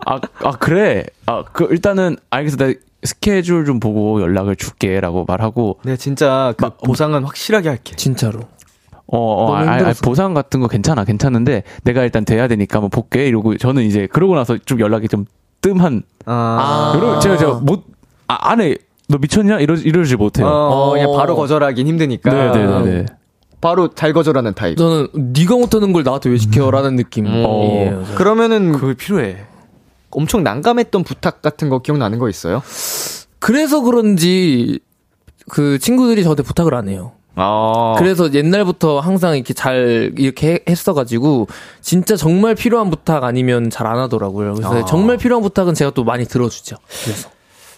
[0.07, 1.05] 아, 아, 그래.
[1.27, 2.57] 아, 그, 일단은, 알겠어.
[2.57, 5.01] 나 스케줄 좀 보고 연락을 줄게.
[5.01, 7.97] 라고 말하고, 네, 진짜 그 막, 보상은 확실하게 할게.
[7.97, 8.41] 진짜로.
[9.09, 9.93] 어, 어, 아, 아.
[10.03, 11.05] 보상 같은 거 괜찮아.
[11.05, 13.27] 괜찮은데, 내가 일단 돼야 되니까 한번 볼게.
[13.27, 15.25] 이러고, 저는 이제, 그러고 나서 좀 연락이 좀
[15.61, 16.93] 뜸한, 아.
[16.95, 17.85] 그리고 제가, 제가 못,
[18.29, 18.77] 아, 안에,
[19.09, 19.61] 너 미쳤냐?
[19.61, 20.47] 이러, 이러지 못해요.
[20.49, 21.17] 어, 그냥 어.
[21.17, 22.33] 바로 거절하긴 힘드니까.
[22.33, 23.07] 네네네.
[23.67, 24.77] 바로 잘 거절하는 타입.
[24.79, 27.47] 저는 네가 못하는 걸 나한테 왜 시켜라는 느낌이에요.
[27.49, 28.05] 어.
[28.15, 29.39] 그러면은 그게 필요해.
[30.11, 32.63] 엄청 난감했던 부탁 같은 거 기억나는 거 있어요?
[33.41, 34.79] 그래서 그런지
[35.49, 37.13] 그 친구들이 저한테 부탁을 안 해요.
[37.35, 37.97] 아.
[37.99, 41.49] 그래서 옛날부터 항상 이렇게 잘 이렇게 해- 했어가지고
[41.81, 44.55] 진짜 정말 필요한 부탁 아니면 잘 안 하더라고요.
[44.55, 44.85] 그래서 아.
[44.85, 46.77] 정말 필요한 부탁은 제가 또 많이 들어주죠.
[47.05, 47.29] 그래서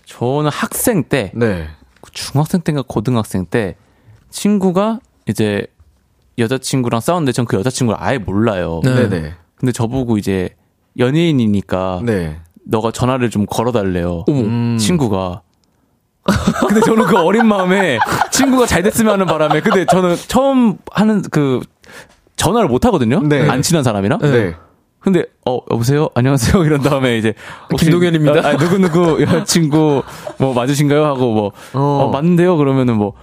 [0.05, 1.67] 저는 학생 때, 네.
[2.13, 3.75] 중학생 때인가 고등학생 때,
[4.31, 5.67] 친구가 이제,
[6.39, 8.81] 여자친구랑 싸웠는데 전 그 여자친구를 아예 몰라요.
[8.85, 8.95] 네.
[8.95, 9.09] 네.
[9.09, 9.35] 네.
[9.57, 10.51] 근데 저보고 이제,
[10.99, 12.39] 연예인이니까, 네.
[12.65, 14.25] 너가 전화를 좀 걸어달래요.
[14.29, 14.77] 음.
[14.79, 15.43] 친구가.
[16.69, 17.99] 근데 저는 그 어린 마음에
[18.31, 21.61] 친구가 잘 됐으면 하는 바람에 근데 저는 처음 하는 그
[22.37, 23.21] 전화를 못 하거든요.
[23.21, 23.49] 네.
[23.49, 24.19] 안 친한 사람이랑.
[24.19, 24.55] 네.
[25.01, 27.33] 근데 어 여보세요 안녕하세요 이런 다음에 이제
[27.79, 28.47] 김동현입니다.
[28.47, 30.03] 아, 누구 누구 여자친구
[30.39, 33.15] 뭐 맞으신가요 하고 뭐 어, 맞는데요 그러면은 뭐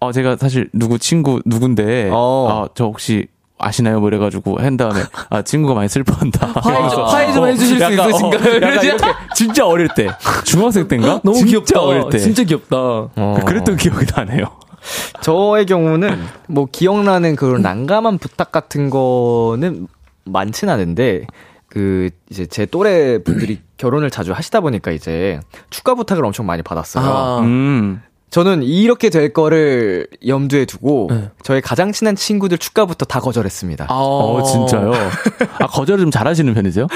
[0.00, 2.66] 어 제가 사실 누구 친구 누군데 어.
[2.70, 3.26] 아저 혹시
[3.58, 7.82] 아시나요 뭐 이래가지고 한 다음에 아 친구가 많이 슬퍼한다 화해 좀- 화해 좀 해주실 수
[7.82, 8.52] 약간, 있으신가요?
[8.52, 8.84] 어, 약간?
[8.84, 10.08] 이렇게 진짜 어릴 때
[10.44, 11.80] 중학생 때인가 너무 진짜 귀엽다.
[11.80, 12.76] 어릴 때 진짜 귀엽다.
[12.76, 13.38] 어.
[13.46, 14.44] 그랬던 기억이 나네요
[15.22, 19.88] 저의 경우는 뭐 기억나는 그런 난감한 부탁 같은 거는
[20.24, 21.26] 많진 않은데
[21.68, 25.40] 그 이제 제 또래 분들이 결혼을 자주 하시다 보니까 이제
[25.70, 27.04] 축가 부탁을 엄청 많이 받았어요.
[27.04, 27.40] 아.
[27.40, 28.02] 음
[28.36, 31.30] 저는 이렇게 될 거를 염두에 두고 네.
[31.42, 33.86] 저의 가장 친한 친구들 축가부터 다 거절했습니다.
[33.88, 34.92] 어, 진짜요?
[35.58, 36.86] 아, 거절을 좀 잘하시는 편이세요?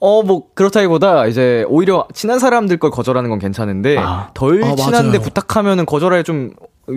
[0.00, 4.30] 어, 뭐, 그렇다기보다, 이제, 오히려 친한 사람들 걸 거절하는 건 괜찮은데, 아.
[4.34, 5.20] 덜 아, 친한데 맞아요.
[5.20, 6.50] 부탁하면 거절할 좀,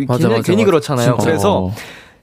[0.07, 0.65] 맞아, 괜히, 맞아, 괜히 맞아.
[0.65, 1.05] 그렇잖아요.
[1.11, 1.23] 진짜.
[1.23, 1.73] 그래서, 어.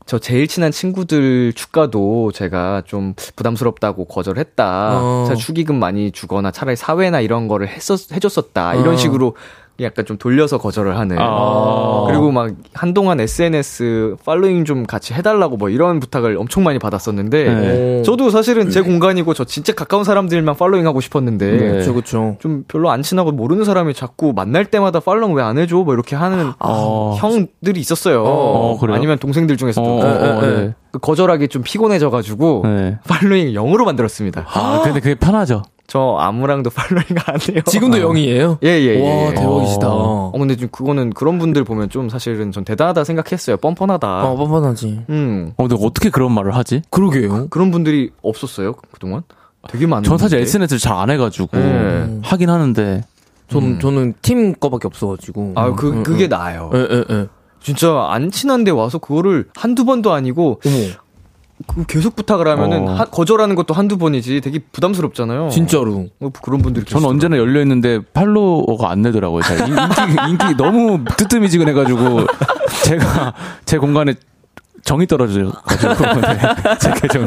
[0.04, 4.90] 저 제일 친한 친구들 축가도 제가 좀 부담스럽다고 거절했다.
[5.00, 5.24] 어.
[5.28, 8.70] 제가 축의금 많이 주거나 차라리 사회나 이런 거를 했었, 해줬었다.
[8.70, 8.80] 어.
[8.80, 9.36] 이런 식으로
[9.80, 11.16] 약간 좀 돌려서 거절을 하는.
[11.18, 12.04] 아.
[12.06, 18.02] 그리고 막 한동안 SNS 팔로잉 좀 같이 해달라고 뭐 이런 부탁을 엄청 많이 받았었는데, 네.
[18.02, 21.72] 저도 사실은 제 공간이고 저 진짜 가까운 사람들만 팔로잉 하고 싶었는데, 네.
[21.78, 22.36] 그쵸, 그쵸.
[22.40, 25.76] 좀 별로 안 친하고 모르는 사람이 자꾸 만날 때마다 팔로우 왜안 해줘?
[25.76, 27.16] 뭐 이렇게 하는 어.
[27.18, 28.22] 형들이 있었어요.
[28.24, 28.96] 어, 그래요?
[28.96, 29.86] 아니면 동생들 중에서도.
[29.86, 30.74] 어, 어, 어, 네.
[30.92, 32.98] 그 거절하기 좀 피곤해져가지고 네.
[33.08, 34.44] 팔로잉 0으로 만들었습니다.
[34.46, 35.62] 아, 근데 그게 편하죠.
[35.92, 37.60] 저 아무랑도 팔로잉 안 해요.
[37.66, 38.58] 지금도 영이에요?
[38.62, 39.26] 예 예 예.
[39.26, 39.88] 와, 대박이시다.
[39.90, 43.58] 어, 근데 좀 그거는 그런 분들 보면 좀 사실은 전 대단하다 생각했어요.
[43.58, 44.24] 뻔뻔하다.
[44.24, 45.04] 어, 뻔뻔하지.
[45.10, 45.52] 음.
[45.58, 46.80] 어, 근데 어떻게 그런 말을 하지?
[46.88, 47.48] 그러게요.
[47.50, 49.22] 그런 분들이 없었어요 그동안?
[49.68, 50.04] 되게 많은.
[50.04, 50.38] 전 사실.
[50.38, 52.20] SNS를 잘 안 해가지고 네.
[52.22, 53.02] 하긴 하는데
[53.48, 55.52] 전, 저는 팀 거밖에 없어가지고.
[55.56, 56.28] 아, 그, 음, 그게 음.
[56.30, 56.70] 나아요.
[56.72, 57.26] 예, 예, 예.
[57.60, 60.94] 진짜 안 친한데 와서 그거를 한두 번도 아니고 어머, 그
[61.88, 62.94] 계속 부탁을 하면은 어.
[62.94, 65.50] 하- 거절하는 것도 한두 번이지 되게 부담스럽잖아요.
[65.50, 66.06] 진짜로.
[66.18, 67.06] 뭐 그런 분들이 저는.
[67.08, 69.42] 언제나 열려 있는데 팔로워가 안 되더라고요.
[69.42, 69.60] 잘.
[69.68, 72.26] 인- 인기 인기 너무 뜨뜨미지근해가지고
[72.84, 73.34] 제가
[73.64, 74.14] 제 공간에
[74.84, 76.38] 정이 떨어져가지고 네,
[76.80, 77.26] 제 계정에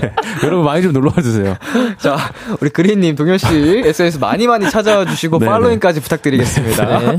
[0.00, 0.12] 네.
[0.42, 1.54] 여러분 많이 좀 놀러와 주세요.
[1.98, 2.16] 자,
[2.62, 3.46] 우리 그린님, 동현 씨
[3.84, 5.38] SNS 많이 많이 찾아와 주시고.
[5.38, 7.16] 팔로잉까지 부탁드리겠습니다.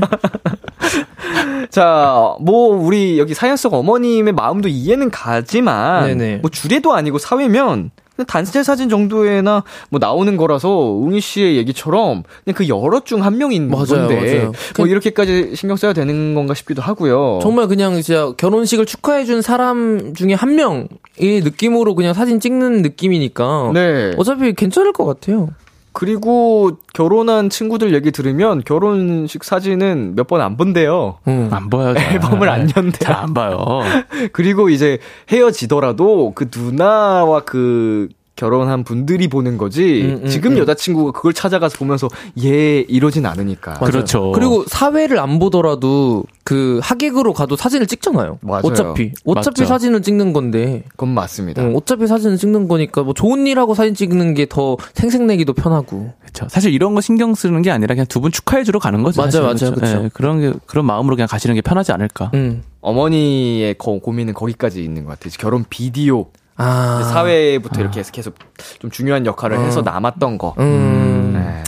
[1.66, 1.70] 네.
[1.70, 6.36] 자, 뭐 우리 여기 사연 속 어머님의 마음도 이해는 가지만 네네.
[6.38, 12.54] 뭐 주례도 아니고 사회면 그냥 단체 사진 정도에나 뭐 나오는 거라서 웅이 씨의 얘기처럼 그냥
[12.54, 14.52] 그 여러 중한 명인 맞아요, 건데 맞아요.
[14.78, 17.40] 뭐 이렇게까지 신경 써야 되는 건가 싶기도 하고요.
[17.42, 20.88] 정말 그냥 진짜 결혼식을 축하해 준 사람 중에 한 명의
[21.18, 23.72] 느낌으로 그냥 사진 찍는 느낌이니까.
[23.74, 24.12] 네.
[24.16, 25.50] 어차피 괜찮을 것 같아요.
[25.98, 31.16] 그리고 결혼한 친구들 얘기 들으면 결혼식 사진은 몇 번 안 본대요.
[31.26, 31.48] 응.
[31.50, 31.94] 안 봐요.
[31.94, 32.12] 잘.
[32.12, 32.92] 앨범을 안 연대요.
[33.00, 33.80] 잘안 봐요.
[34.34, 34.98] 그리고 이제
[35.32, 40.58] 헤어지더라도 그 누나와 그 결혼한 분들이 보는 거지 음, 음, 지금 음.
[40.58, 42.08] 여자친구가 그걸 찾아가서 보면서
[42.44, 43.72] 얘 이러진 않으니까.
[43.72, 43.84] 맞아요.
[43.90, 44.32] 그렇죠.
[44.32, 48.38] 그리고 사회를 안 보더라도 그 하객으로 가도 사진을 찍잖아요.
[48.42, 48.60] 맞아요.
[48.64, 49.64] 어차피 어차피 맞죠.
[49.64, 51.62] 사진을 찍는 건데 그건 맞습니다.
[51.64, 56.12] 어, 어차피 사진을 찍는 거니까 뭐 좋은 일 하고 사진 찍는 게 더 생색내기도 편하고.
[56.20, 56.46] 그렇죠.
[56.48, 59.20] 사실 이런 거 신경 쓰는 게 아니라 그냥 두 분 축하해 주러 가는 거죠.
[59.22, 59.72] 맞아요, 사실은.
[59.72, 60.04] 맞아요, 그쵸.
[60.04, 62.30] 예, 그런 게 그런 마음으로 그냥 가시는 게 편하지 않을까.
[62.34, 62.62] 음.
[62.80, 65.32] 어머니의 거- 고민은 거기까지 있는 것 같아요.
[65.38, 66.26] 결혼 비디오
[66.56, 67.10] 아.
[67.12, 68.34] 사회부터 이렇게 해서 계속
[68.78, 70.54] 좀 중요한 역할을 해서 남았던 거.
[70.58, 71.32] 음.
[71.34, 71.62] 네.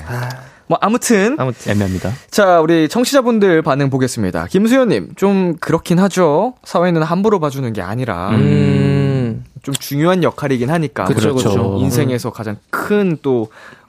[0.67, 1.73] 뭐 아무튼 아무튼.
[1.73, 2.13] 애매합니다.
[2.31, 4.47] 자, 우리 청취자분들 반응 보겠습니다.
[4.47, 6.55] 김수현님, 좀 그렇긴 하죠.
[6.65, 9.45] 사회는 함부로 봐주는 게 아니라, 음.
[9.63, 11.05] 좀 중요한 역할이긴 하니까.
[11.05, 11.35] 그렇죠.
[11.35, 11.77] 그쵸.
[11.81, 13.49] 인생에서 가장 큰 또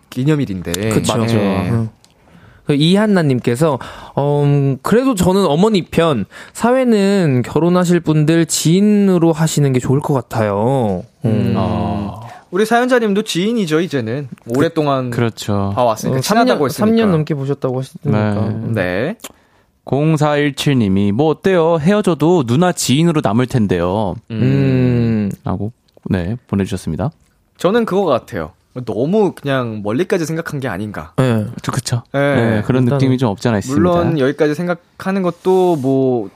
[0.10, 0.90] 기념일인데.
[0.90, 1.18] 그쵸.
[1.18, 1.36] 맞죠.
[1.36, 1.88] 네.
[2.70, 2.76] 음.
[2.76, 3.80] 그 이한나님께서
[4.16, 11.04] 어, 음, 그래도 저는 어머니 편 사회는 결혼하실 분들 지인으로 하시는 게 좋을 것 같아요.
[11.26, 11.56] 음.
[11.58, 14.30] 아, 우리 사연자님도 지인이죠, 이제는.
[14.56, 15.72] 오랫동안 그렇죠.
[15.76, 16.20] 봐왔으니까.
[16.20, 16.96] 어, 친하다고 3년, 했으니까.
[16.96, 18.50] 3년 넘게 보셨다고 하시니까.
[18.72, 19.16] 네.
[19.16, 19.16] 네.
[19.86, 21.80] 0417님이 뭐 어때요?
[21.80, 24.14] 헤어져도 누나 지인으로 남을 텐데요.
[24.30, 25.32] 음.
[25.44, 25.72] 라고
[26.06, 27.10] 네 보내주셨습니다.
[27.58, 28.52] 저는 그거 같아요.
[28.86, 31.14] 너무 그냥 멀리까지 생각한 게 아닌가.
[31.18, 31.46] 네.
[31.64, 32.04] 그 그쵸.
[32.14, 32.36] 네.
[32.36, 33.80] 네, 그런 느낌이 좀 없지 않아 있습니다.
[33.80, 36.30] 물론 여기까지 생각하는 것도 뭐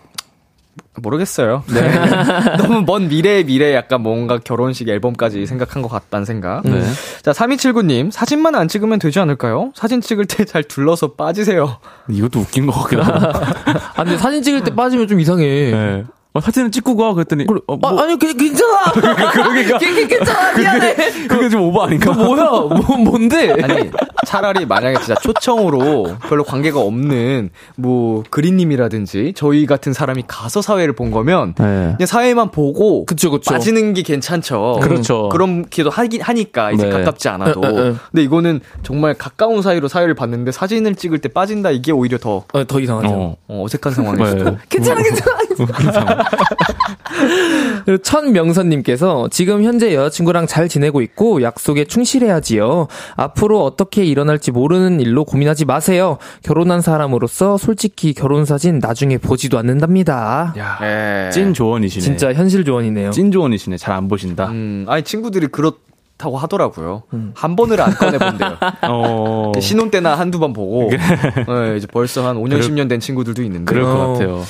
[0.95, 1.63] 모르겠어요.
[1.73, 1.81] 네.
[2.57, 6.61] 너무 먼 미래의 미래 약간 뭔가 결혼식 앨범까지 생각한 것 같다는 생각.
[6.63, 6.81] 네.
[7.21, 9.71] 자, 3279님, 사진만 안 찍으면 되지 않을까요?
[9.75, 11.77] 사진 찍을 때 잘 둘러서 빠지세요.
[12.09, 13.25] 이것도 웃긴 것 같기도 하고.
[13.95, 15.45] 아, 근데 사진 찍을 때 빠지면 좀 이상해.
[15.71, 16.03] 네.
[16.35, 18.91] 어, 사진을 찍고 가 그랬더니 어, 뭐, 아, 아니, 그, 괜찮아!
[18.93, 20.57] 그러니까 괜- 괜- 괜찮아!
[20.57, 20.95] 미안해!
[21.27, 22.11] 그게 좀 오버 아닌가?
[22.11, 22.43] 그 뭐야?
[22.49, 23.51] 뭐, 뭔데?
[23.61, 23.91] 아니
[24.25, 31.11] 차라리 만약에 진짜 초청으로 별로 관계가 없는 뭐 그린님이라든지 저희 같은 사람이 가서 사회를 본
[31.11, 31.63] 거면 네.
[31.97, 33.51] 그냥 사회만 보고 그쵸, 그쵸.
[33.53, 34.79] 빠지는 게 괜찮죠.
[34.81, 35.29] 그렇죠.
[35.29, 36.89] 그렇기도 하긴 하니까 이제 네.
[36.89, 37.61] 가깝지 않아도.
[37.63, 37.93] 에, 에, 에.
[38.11, 42.63] 근데 이거는 정말 가까운 사이로 사회를 봤는데 사진을 찍을 때 빠진다 이게 오히려 더 어,
[42.65, 43.09] 더 이상하죠.
[43.09, 43.35] 어.
[43.47, 44.29] 어, 어색한 상황일 네.
[44.31, 44.57] 수도.
[44.69, 46.22] 괜찮아, 괜찮아.
[47.85, 52.87] 그리고 천명선님께서 지금 현재 여자친구랑 잘 지내고 있고 약속에 충실해야지요.
[53.15, 56.17] 앞으로 어떻게 일어날지 모르는 일로 고민하지 마세요.
[56.43, 60.53] 결혼한 사람으로서 솔직히 결혼 사진 나중에 보지도 않는답니다.
[60.57, 61.29] 야, 예.
[61.31, 62.01] 찐 조언이시네.
[62.03, 63.11] 진짜 현실 조언이네요.
[63.11, 63.77] 찐 조언이시네.
[63.77, 64.47] 잘 안 보신다.
[64.47, 65.73] 음, 아니 친구들이 그렇
[66.17, 67.03] 다고 하더라고요.
[67.13, 67.31] 음.
[67.35, 68.57] 한 번을 안 꺼내 본대요.
[68.89, 69.51] 어.
[69.59, 73.65] 신혼 때나 한두 번 보고 예, 이제 벌써 한 5년 그럴- 10년 된 친구들도 있는데.
[73.65, 74.13] 그럴 것 어.
[74.13, 74.41] 같아요.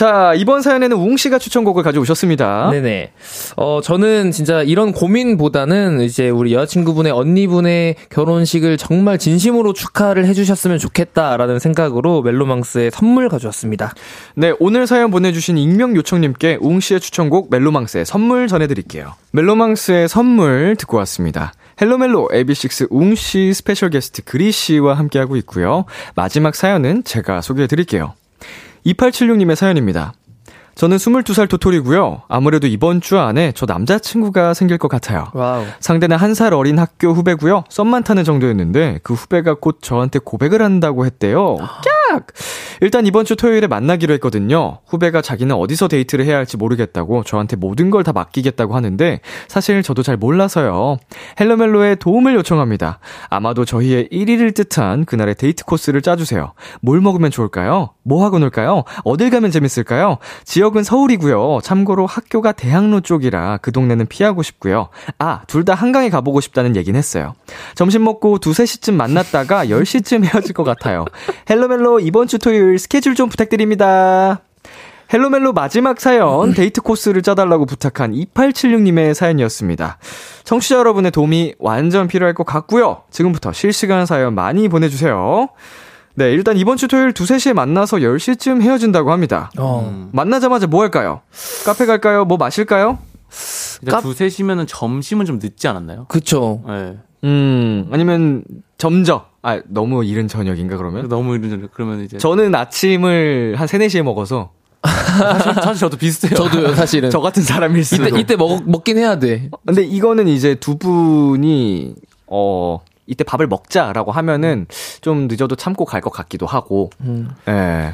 [0.00, 2.70] 자, 이번 사연에는 웅 씨가 추천곡을 가져오셨습니다.
[2.70, 3.12] 네네.
[3.56, 11.58] 어, 저는 진짜 이런 고민보다는 이제 우리 여자친구분의 언니분의 결혼식을 정말 진심으로 축하를 해주셨으면 좋겠다라는
[11.58, 13.92] 생각으로 멜로망스의 선물 가져왔습니다.
[14.36, 19.12] 네, 오늘 사연 보내주신 익명 요청님께 웅 씨의 추천곡 멜로망스의 선물 전해드릴게요.
[19.32, 21.52] 멜로망스의 선물 듣고 왔습니다.
[21.78, 25.84] 헬로멜로 AB6IX 웅씨 스페셜 게스트 그리 씨와 함께하고 있고요.
[26.14, 28.14] 마지막 사연은 제가 소개해드릴게요.
[28.86, 30.12] 2876님의 사연입니다.
[30.76, 32.22] 저는 22살 도토리고요.
[32.28, 35.26] 아무래도 이번 주 안에 저 남자친구가 생길 것 같아요.
[35.34, 35.64] 와우.
[35.80, 37.64] 상대는 한 살 어린 학교 후배고요.
[37.68, 41.56] 썸만 타는 정도였는데 그 후배가 곧 저한테 고백을 한다고 했대요.
[41.58, 42.28] 깍!
[42.80, 44.78] 일단 이번 주 토요일에 만나기로 했거든요.
[44.86, 50.02] 후배가 자기는 어디서 데이트를 해야 할지 모르겠다고 저한테 모든 걸 다 맡기겠다고 하는데 사실 저도
[50.02, 50.96] 잘 몰라서요.
[51.38, 53.00] 헬로멜로의 도움을 요청합니다.
[53.28, 56.54] 아마도 저희의 1일이 될 듯한 그날의 데이트 코스를 짜주세요.
[56.80, 57.90] 뭘 먹으면 좋을까요?
[58.10, 58.82] 뭐 하고 놀까요?
[59.04, 60.18] 어딜 가면 재밌을까요?
[60.44, 61.60] 지역은 서울이고요.
[61.62, 64.88] 참고로 학교가 대학로 쪽이라 그 동네는 피하고 싶고요.
[65.20, 67.34] 아, 둘 다 한강에 가보고 싶다는 얘긴 했어요.
[67.76, 71.04] 점심 먹고 두세 시쯤 만났다가 10시쯤 헤어질 것 같아요.
[71.48, 74.40] 헬로멜로 이번 주 토요일 스케줄 좀 부탁드립니다.
[75.12, 79.98] 헬로멜로 마지막 사연, 데이트 코스를 짜달라고 부탁한 2876님의 사연이었습니다.
[80.44, 83.02] 청취자 여러분의 도움이 완전 필요할 것 같고요.
[83.10, 85.48] 지금부터 실시간 사연 많이 보내주세요.
[86.14, 89.50] 네, 일단 이번 주 토요일 2, 3시에 만나서 10시쯤 헤어진다고 합니다.
[89.58, 90.08] 어.
[90.12, 91.20] 만나자마자 뭐 할까요?
[91.64, 92.24] 카페 갈까요?
[92.24, 92.98] 뭐 마실까요?
[93.82, 96.06] 일단 깝- 두세 시면은 점심은 좀 늦지 않았나요?
[96.08, 96.62] 그쵸.
[96.66, 96.96] 네.
[97.24, 98.42] 음, 아니면
[98.76, 99.26] 점저.
[99.42, 101.08] 아, 너무 이른 저녁인가 그러면?
[101.08, 104.50] 너무 이런 그러면 이제 저는 아침을 한 3, 4시에 먹어서
[104.84, 106.34] 사실, 사실 저도 비슷해요.
[106.36, 107.08] 저도요, 사실은.
[107.10, 108.06] 저 같은 사람일 수도.
[108.08, 109.48] 이때, 이때 먹, 먹긴 해야 돼.
[109.66, 111.94] 근데 이거는 이제 두 분이
[112.26, 112.80] 어
[113.10, 114.66] 이때 밥을 먹자라고 하면은
[115.02, 116.88] 좀 늦어도 참고 갈 것 같기도 하고.
[117.00, 117.28] 음.
[117.48, 117.92] 예.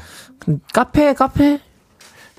[0.72, 1.58] 카페, 카페?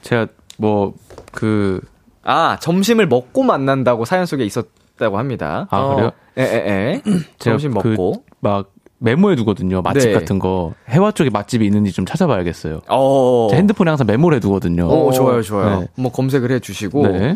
[0.02, 0.94] 제가 뭐
[1.34, 1.82] 그
[2.24, 5.68] 아, 점심을 먹고 만난다고 사연 속에 있었다고 합니다.
[5.70, 5.96] 아, 어.
[5.96, 6.12] 그래요?
[6.38, 7.02] 예, 예, 예.
[7.40, 8.24] 점심 그 먹고.
[8.40, 9.82] 막 메모해 두거든요.
[9.82, 10.14] 맛집 네.
[10.14, 10.74] 같은 거.
[10.90, 12.82] 해화 쪽에 맛집이 있는지 좀 찾아봐야겠어요.
[12.90, 13.48] 어.
[13.52, 14.88] 제 핸드폰에 항상 메모를 해 두거든요.
[14.88, 15.82] 오, 좋아요, 좋아요.
[15.82, 15.88] 네.
[15.96, 17.08] 뭐 검색을 해 주시고.
[17.08, 17.36] 네.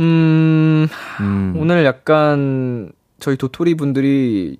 [0.00, 0.86] 음,
[1.20, 1.54] 음.
[1.58, 2.90] 오늘 약간
[3.20, 4.58] 저희 도토리 분들이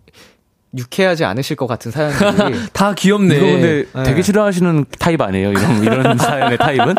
[0.76, 3.36] 유쾌하지 않으실 것 같은 사연들이 다 귀엽네.
[3.36, 4.02] 이거 근데 네.
[4.02, 5.50] 되게 싫어하시는 타입 아니에요?
[5.52, 6.94] 이런 이런 사연의 타입은?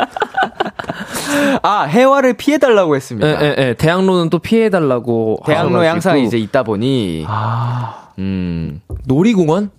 [1.61, 3.27] 아 해화를 피해 달라고 했습니다.
[3.27, 3.73] 예, 예, 예.
[3.75, 5.41] 대학로는 또 피해달라고.
[5.45, 5.87] 대학로에.
[5.87, 9.69] 항상 이제 있다 보니 아, 음 놀이공원?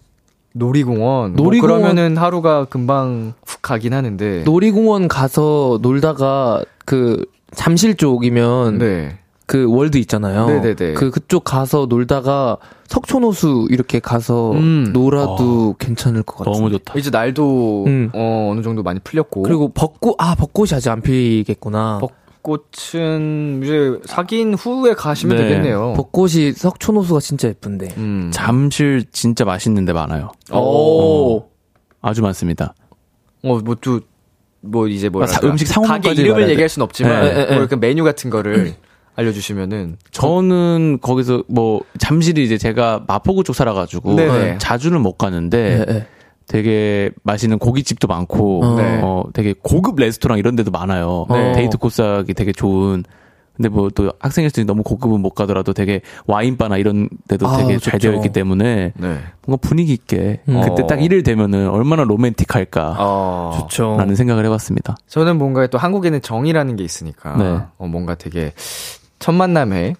[0.52, 1.80] 놀이공원 놀이공원.
[1.80, 7.24] 뭐 그러면은 하루가 금방 훅 가긴 하는데 놀이공원 가서 놀다가 그
[7.54, 9.18] 잠실 쪽이면 네
[9.50, 10.46] 그 월드 있잖아요.
[10.46, 10.94] 네네네.
[10.94, 14.90] 그 그쪽 가서 놀다가 석촌호수 이렇게 가서 음.
[14.92, 16.54] 놀아도 괜찮을 것 같아요.
[16.54, 16.94] 너무 좋다.
[16.96, 18.10] 이제 날도 음.
[18.14, 21.98] 어, 어느 정도 많이 풀렸고 그리고 벚꽃 아 벚꽃이 아직 안 피겠구나.
[22.42, 25.42] 벚꽃은 이제 사귄 후에 가시면 네.
[25.48, 25.94] 되겠네요.
[25.96, 27.88] 벚꽃이 석촌호수가 진짜 예쁜데.
[27.96, 28.30] 음.
[28.32, 30.30] 잠실 진짜 맛있는 데 많아요.
[30.52, 31.42] 오.
[32.00, 32.74] 아주 많습니다.
[33.42, 34.00] 어 뭐또뭐
[34.60, 36.48] 뭐 이제 사- 음식 상호명까지 가게 이름을.
[36.50, 37.46] 얘기할 순 없지만 네.
[37.46, 38.74] 뭐 이렇게 메뉴 같은 거를
[39.20, 44.58] 알려주시면은 저는 거기서 뭐 잠실이 이제 제가 마포구 쪽 살아가지고 네네.
[44.58, 46.06] 자주는 못 가는데 예, 예.
[46.46, 48.74] 되게 맛있는 고깃집도 많고 어.
[48.76, 49.00] 네.
[49.02, 51.26] 어, 되게 고급 레스토랑 이런 데도 많아요.
[51.30, 51.52] 네.
[51.52, 53.04] 데이트 코스하기 되게 좋은.
[53.56, 57.74] 근데 뭐 또 학생일 때 너무 고급은 못 가더라도 되게 와인바나 이런 데도 아, 되게
[57.74, 57.90] 좋죠.
[57.90, 59.18] 잘 되어 있기 때문에 네.
[59.46, 60.62] 뭔가 분위기 있게 음.
[60.62, 63.58] 그때 딱 일일 되면은 얼마나 로맨틱할까 어.
[63.60, 63.96] 좋죠.
[63.98, 64.96] 라는 생각을 해봤습니다.
[65.08, 67.58] 저는 뭔가 또 한국에는 정이라는 게 있으니까 네.
[67.76, 68.54] 어, 뭔가 되게
[69.20, 69.94] 첫 만남에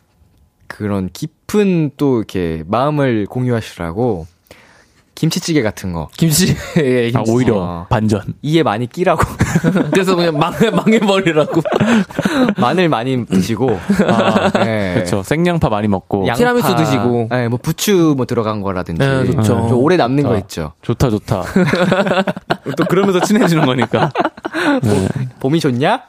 [0.66, 4.27] 그런 깊은 또 이렇게 마음을 공유하시라고
[5.21, 6.09] 김치찌개 같은 거.
[6.16, 7.31] 김치, 예, 아, 김치.
[7.31, 7.87] 오히려 어.
[7.91, 8.23] 반전.
[8.41, 9.23] 이에 많이 끼라고.
[9.93, 11.61] 그래서 그냥 망해, 망해버리라고.
[12.57, 13.79] 마늘 많이 드시고.
[14.09, 14.95] 아, 네.
[14.95, 15.23] 그렇죠.
[15.23, 16.27] 생양파 많이 먹고.
[16.27, 17.29] 양파, 티라미수 드시고.
[17.31, 18.99] 네, 뭐 부추 뭐 들어간 거라든지.
[18.99, 19.43] 네, 좋죠.
[19.68, 20.39] 좀 오래 남는 거 아.
[20.39, 20.73] 있죠.
[20.81, 21.45] 좋다, 좋다.
[22.79, 24.11] 또 그러면서 친해지는 거니까.
[25.41, 26.01] 봄이 좋냐?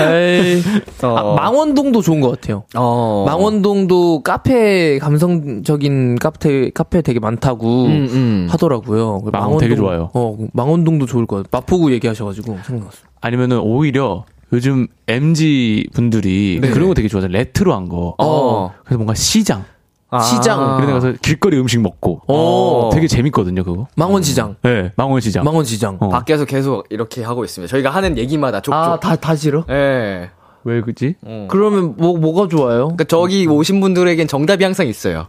[0.00, 0.62] 에이.
[1.02, 1.16] 어.
[1.16, 2.64] 아, 망원동도 좋은 것 같아요.
[2.76, 3.24] 어.
[3.26, 8.46] 망원동도 카페 감성적인 카페 카페 되게 많다고 음, 음.
[8.50, 9.22] 하더라고요.
[9.32, 10.10] 망원 되게 좋아요.
[10.14, 11.48] 어, 망원동도 좋을 것 같아요.
[11.52, 12.98] 마포구 얘기하셔가지고 생각났어.
[13.20, 16.70] 아니면은 오히려 요즘 MG 분들이 네.
[16.70, 17.38] 그런 거 되게 좋아하잖아요.
[17.38, 18.14] 레트로한 거.
[18.18, 18.72] 어.
[18.84, 19.64] 그래서 뭔가 시장.
[20.10, 20.20] 아.
[20.20, 20.76] 시장.
[20.76, 22.22] 그런 데 가서 길거리 음식 먹고.
[22.26, 22.90] 어.
[22.92, 23.86] 되게 재밌거든요, 그거.
[23.94, 24.56] 망원시장.
[24.62, 25.44] 네, 망원시장.
[25.44, 25.98] 망원시장.
[26.00, 26.08] 어.
[26.08, 27.70] 밖에서 계속 이렇게 하고 있습니다.
[27.70, 28.74] 저희가 하는 얘기마다 족족.
[28.74, 29.64] 아, 다, 다 싫어?
[29.70, 30.30] 예.
[30.64, 31.14] 왜 그지?
[31.22, 31.46] 어.
[31.50, 32.88] 그러면 뭐, 뭐가 좋아요?
[32.88, 35.28] 그러니까 저기 오신 분들에겐 정답이 항상 있어요.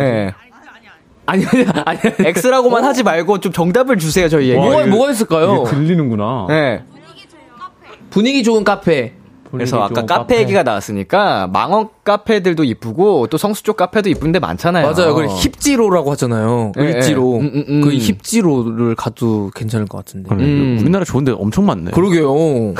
[0.00, 0.34] 예.
[1.26, 4.58] 아니, 아니, 아니, X라고만 하지 말고 좀 정답을 주세요, 저희에게.
[4.60, 5.64] 뭐가, 이게- 뭐가 있을까요?
[5.64, 6.46] 들리는구나.
[6.50, 6.82] 예.
[8.10, 9.12] 분위기 좋은 카페.
[9.50, 14.90] 그래서 아까 카페, 얘기가 나왔으니까 망원 카페들도 이쁘고 또 성수 쪽 카페도 이쁜데 많잖아요.
[14.90, 15.14] 맞아요.
[15.14, 16.72] 그 힙지로라고 하잖아요.
[16.78, 17.36] 예, 을지로.
[17.36, 17.40] 예.
[17.46, 17.80] 음, 음, 음.
[17.80, 20.34] 그 힙지로를 가도 괜찮을 것 같은데.
[20.34, 20.78] 음.
[20.80, 21.92] 우리나라 좋은데 엄청 많네.
[21.92, 22.34] 그러게요.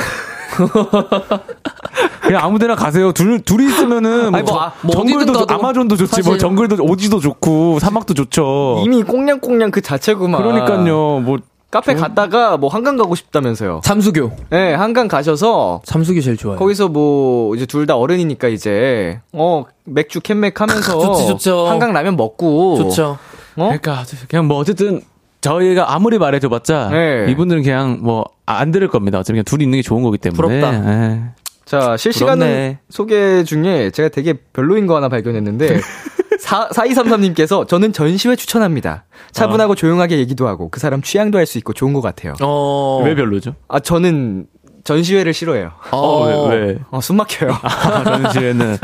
[2.27, 3.11] 그냥 아무데나 가세요.
[3.11, 6.83] 둘 둘이 있으면은 뭐, 아니, 뭐, 아, 뭐 정글도 가도 아마존도 좋지, 뭐 사실- 정글도
[6.83, 8.81] 오지도 좋고 사막도 좋죠.
[8.85, 10.41] 이미 꽁냥꽁냥 그 자체구만.
[10.41, 11.19] 그러니까요.
[11.19, 11.37] 뭐
[11.69, 13.81] 카페 갔다가 뭐 한강 가고 싶다면서요.
[13.83, 14.31] 잠수교.
[14.53, 16.57] 예, 한강 가셔서 잠수교 제일 좋아요.
[16.57, 21.67] 거기서 뭐 이제 둘 다 어른이니까 이제 어 맥주 캔맥 하면서 좋지, 좋죠.
[21.67, 23.17] 한강 라면 먹고 좋죠.
[23.57, 23.63] 어?
[23.63, 25.01] 그러니까 그냥 뭐 어쨌든
[25.41, 27.25] 저희가 아무리 말해줘봤자 네.
[27.29, 29.19] 이분들은 그냥 뭐 안 들을 겁니다.
[29.19, 30.37] 어차피 그냥 둘이 있는 게 좋은 거기 때문에.
[30.61, 30.73] 부럽다.
[30.89, 31.21] 예.
[31.67, 32.79] 자, 실시간 부럽네.
[32.89, 35.79] 소개 중에 제가 되게 별로인 거 하나 발견했는데
[36.39, 39.05] 4, 4233님께서 저는 전시회 추천합니다.
[39.33, 42.33] 차분하고 조용하게 얘기도 하고 그 사람 취향도 알 수 있고 좋은 것 같아요.
[42.41, 43.01] 어.
[43.03, 43.55] 왜 별로죠?
[43.67, 44.45] 아, 저는
[44.85, 45.71] 전시회를 싫어해요.
[45.91, 46.79] 어, 왜, 왜?
[46.89, 47.51] 어, 숨 막혀요.
[47.61, 48.77] 아, 전시회는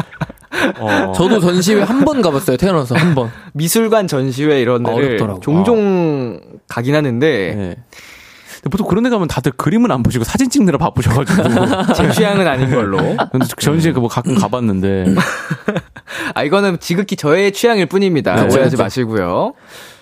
[0.79, 1.13] 어.
[1.15, 2.57] 저도 전시회 한 번 가봤어요.
[2.57, 3.31] 태어나서 한 번.
[3.53, 5.39] 미술관 전시회 이런 데를 어렵더라고.
[5.39, 7.75] 종종 가긴 하는데 네.
[8.64, 11.93] 근데 보통 그런 데 가면 다들 그림은 안 보시고 사진 찍느라 바쁘셔가지고.
[11.95, 12.97] 제 취향은 아닌 걸로.
[13.30, 15.14] 근데 전시회 그뭐 가끔 가봤는데.
[16.34, 18.36] 아, 이거는 지극히 저의 취향일 뿐입니다.
[18.36, 18.84] 그렇죠, 오해하지 그렇죠.
[18.84, 19.53] 마시고요.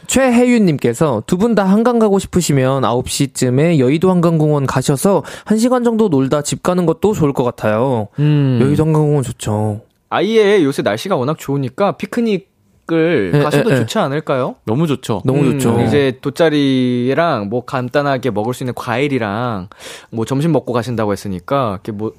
[0.07, 6.61] 최혜윤님께서 두 분 다 한강 가고 싶으시면 9시쯤에 여의도 한강공원 가셔서 1시간 정도 놀다 집
[6.61, 8.09] 가는 것도 좋을 것 같아요.
[8.19, 8.59] 음.
[8.61, 9.81] 여의도 한강공원 좋죠.
[10.09, 12.50] 아예 요새 날씨가 워낙 좋으니까 피크닉
[12.91, 13.79] 을 예, 가셔도 예, 예.
[13.79, 14.55] 좋지 않을까요?
[14.65, 15.21] 너무 좋죠.
[15.23, 15.81] 너무 음, 좋죠.
[15.81, 19.69] 이제 돗자리랑 뭐 간단하게 먹을 수 있는 과일이랑
[20.09, 22.11] 뭐 점심 먹고 가신다고 했으니까 이렇게 뭐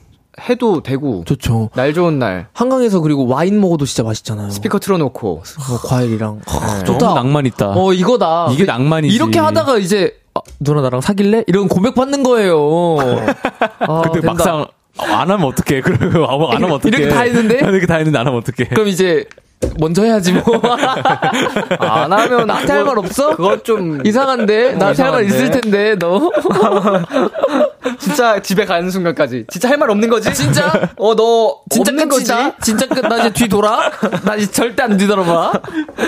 [0.49, 1.69] 해도 되고 좋죠.
[1.75, 4.51] 날 좋은 날 한강에서 그리고 와인 먹어도 진짜 맛있잖아요.
[4.51, 6.41] 스피커 틀어놓고 어, 과일이랑.
[6.47, 7.15] 아, 너무 좋다.
[7.15, 7.71] 낭만 있다.
[7.77, 8.49] 어, 이거다.
[8.53, 9.15] 이게 낭만이지.
[9.15, 11.45] 이렇게 하다가 이제 아, 누나 나랑 사귈래?
[11.49, 12.97] 이런 고백 받는 거예요.
[13.81, 14.33] 아, 근데 된다.
[14.33, 14.67] 막상
[14.99, 15.81] 안 하면 어떡해.
[15.83, 16.89] 그러면 안 하면 어떡해.
[16.97, 17.57] 이렇게 다 했는데?
[17.63, 18.71] 이렇게 다 했는데 안 하면 어떡해.
[18.71, 19.27] 그럼 이제
[19.79, 20.43] 먼저 해야지 뭐.
[21.79, 23.37] 안 하면 나한테 할 말 없어?
[23.37, 24.75] 그건 좀 이상한데?
[24.75, 25.25] 나한테 할 말?
[25.25, 26.31] 있을 텐데, 너?
[27.99, 30.33] 진짜 집에 가는 순간까지 진짜 할 말 없는 거지?
[30.35, 30.71] 진짜?
[30.97, 32.57] 어 너 진짜 없는 끝이다?
[32.61, 33.01] 진짜 끝?
[33.07, 33.91] 나 이제 뒤 돌아?
[34.25, 35.53] 나 이제 절대 안 뒤돌아봐.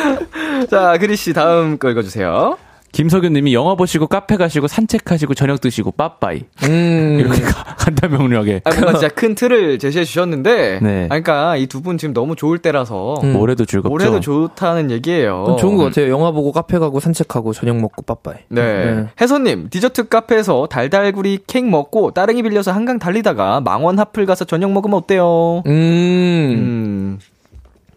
[0.71, 2.57] 자 그리 씨 다음 거 읽어주세요.
[2.95, 6.43] 김석윤 님이 영화 보시고 카페 가시고 산책하시고 저녁 드시고 빠빠이.
[6.63, 7.17] 음.
[7.19, 8.61] 이렇게 가- 간단 명료하게.
[8.65, 11.05] 아, 뭔가 진짜 큰 틀을 제시해 주셨는데, 네.
[11.07, 13.35] 아, 그러니까 이 두 분 지금 너무 좋을 때라서 음.
[13.37, 13.93] 올해도 즐겁죠.
[13.93, 15.57] 올해도 좋다는 얘기예요.
[15.59, 16.09] 좋은 것 같아요.
[16.09, 18.37] 영화 보고 카페 가고 산책하고 저녁 먹고 빠빠이.
[18.49, 18.63] 네.
[18.63, 19.07] 네.
[19.21, 24.97] 혜선님, 디저트 카페에서 달달구리 케이크 먹고 따릉이 빌려서 한강 달리다가 망원 하플 가서 저녁 먹으면
[24.99, 25.63] 어때요?
[25.67, 25.73] 음.
[25.73, 27.19] 음.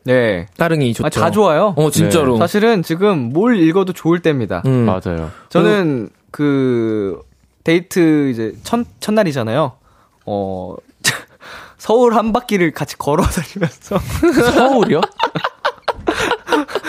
[0.07, 0.47] 네.
[0.57, 1.05] 따릉이 좋죠.
[1.05, 1.73] 아, 다 좋아요.
[1.75, 2.37] 어, 진짜로.
[2.37, 4.63] 사실은 지금 뭘 읽어도 좋을 때입니다.
[4.65, 4.85] 음.
[4.85, 5.31] 맞아요.
[5.49, 7.21] 저는 그
[7.63, 9.73] 데이트 이제 첫 첫날이잖아요.
[10.25, 10.75] 어
[11.77, 13.99] 서울 한 바퀴를 같이 걸어 다니면서
[14.55, 15.01] 서울이요?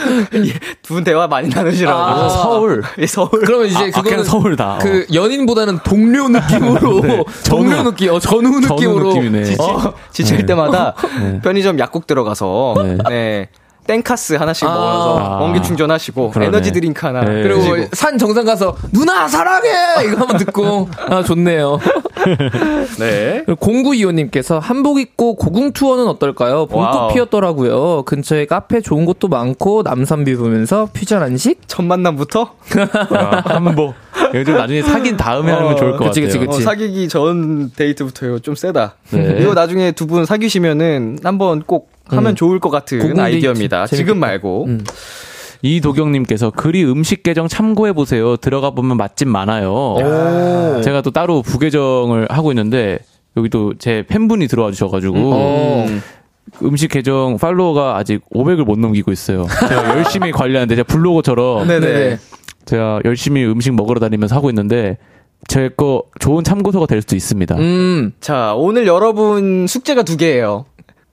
[0.82, 1.98] 두분 대화 많이 나누시라고.
[1.98, 2.82] 아, 서울.
[2.98, 3.30] 예, 서울.
[3.30, 4.78] 그러면 이제 아, 아, 그거는 서울다.
[4.80, 9.44] 그 연인보다는 동료 느낌으로 동료 느낌, 어, 전후 전후 느낌으로 느낌이네.
[9.44, 11.40] 지치, 어, 지칠 때마다 네.
[11.42, 12.98] 편의점 약국 들어가서 네.
[13.08, 13.48] 네.
[13.92, 14.72] 땡카스 하나씩 아.
[14.72, 15.38] 먹어서 아.
[15.40, 16.46] 원기 충전하시고 그러네.
[16.48, 17.42] 에너지 드링크 하나 네.
[17.42, 17.88] 그리고 드시고.
[17.94, 19.70] 산 정상 가서 누나 사랑해
[20.06, 21.80] 이거 한번 듣고 아 좋네요.
[23.00, 23.44] 네.
[23.46, 26.66] 0925님께서 한복 입고 고궁 투어는 어떨까요?
[26.66, 27.14] 봄꽃.
[27.14, 28.02] 피었더라고요.
[28.02, 31.62] 근처에 카페 좋은 곳도 많고 남산뷰 보면서 퓨전 한식.
[31.66, 32.54] 첫 만남부터
[33.10, 33.94] 아, 한복.
[34.34, 36.40] 요즘 나중에 사귄 다음에 하는 건 좋을 것 그치, 같아요.
[36.40, 36.62] 그치, 그치.
[36.62, 38.94] 어, 사귀기 전 데이트부터 이거 좀 세다.
[39.10, 39.38] 네.
[39.40, 42.36] 이거 나중에 두 분 사귀시면은 한번 꼭 하면 음.
[42.36, 43.18] 좋을 것 같은.
[43.18, 43.86] 아이디어입니다.
[43.86, 43.96] 재밌겠다.
[43.96, 44.64] 지금 말고.
[44.66, 44.84] 음.
[45.62, 48.36] 이도경님께서 글이 음식 계정 참고해 보세요.
[48.36, 49.96] 들어가 보면 맛집 많아요.
[50.84, 52.98] 제가 또 따로 부계정을 하고 있는데
[53.36, 55.86] 여기 또 제 팬분이 들어와 주셔가지고 어.
[56.62, 59.46] 음식 계정 팔로워가 아직 500을 못 넘기고 있어요.
[59.68, 62.18] 제가 열심히 관리하는데 제가 블로거처럼 네네.
[62.64, 64.96] 제가 열심히 음식 먹으러 다니면서 하고 있는데
[65.48, 67.56] 제 거 좋은 참고서가 될 수도 있습니다.
[67.56, 70.64] 음, 자, 오늘 여러분 숙제가 두 개예요.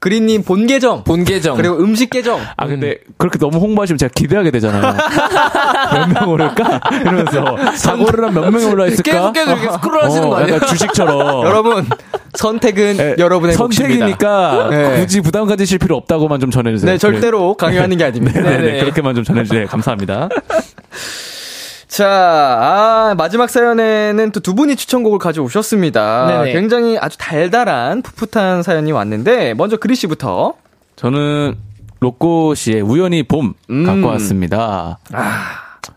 [0.05, 1.03] 그린님 본 계정.
[1.03, 1.57] 본 계정.
[1.57, 2.39] 그리고 음식 계정.
[2.57, 4.93] 아 근데 그렇게 너무 홍보하시면 제가 기대하게 되잖아요.
[5.97, 6.79] 몇 명 오를까?
[7.01, 9.31] 이러면서 사고를 한 몇 명이 올라 있을까?
[9.31, 10.59] 계속 계속 이렇게 스크롤 하시는 거 아니에요?
[10.59, 11.41] 주식처럼.
[11.49, 11.87] 여러분,
[12.35, 13.55] 선택은 예, 여러분의.
[13.55, 14.99] 선택이니까 네.
[14.99, 16.91] 굳이 부담 가지실 필요 없다고만 좀 전해주세요.
[16.91, 18.41] 네, 절대로 강요하는 게 아닙니다.
[18.41, 18.79] 네, 네, 네네.
[18.81, 19.65] 그렇게만 좀 전해주세요.
[19.65, 20.29] 감사합니다.
[21.95, 26.27] 자, 아, 마지막 사연에는 또 두 분이 추천곡을 가져오셨습니다.
[26.27, 26.51] 네네.
[26.53, 30.55] 굉장히 아주 달달한, 풋풋한 사연이 왔는데, 먼저 그리 씨부터.
[30.97, 31.55] 저는
[32.01, 33.85] 로꼬 씨의 우연히 봄 음.
[33.85, 34.99] 갖고 왔습니다.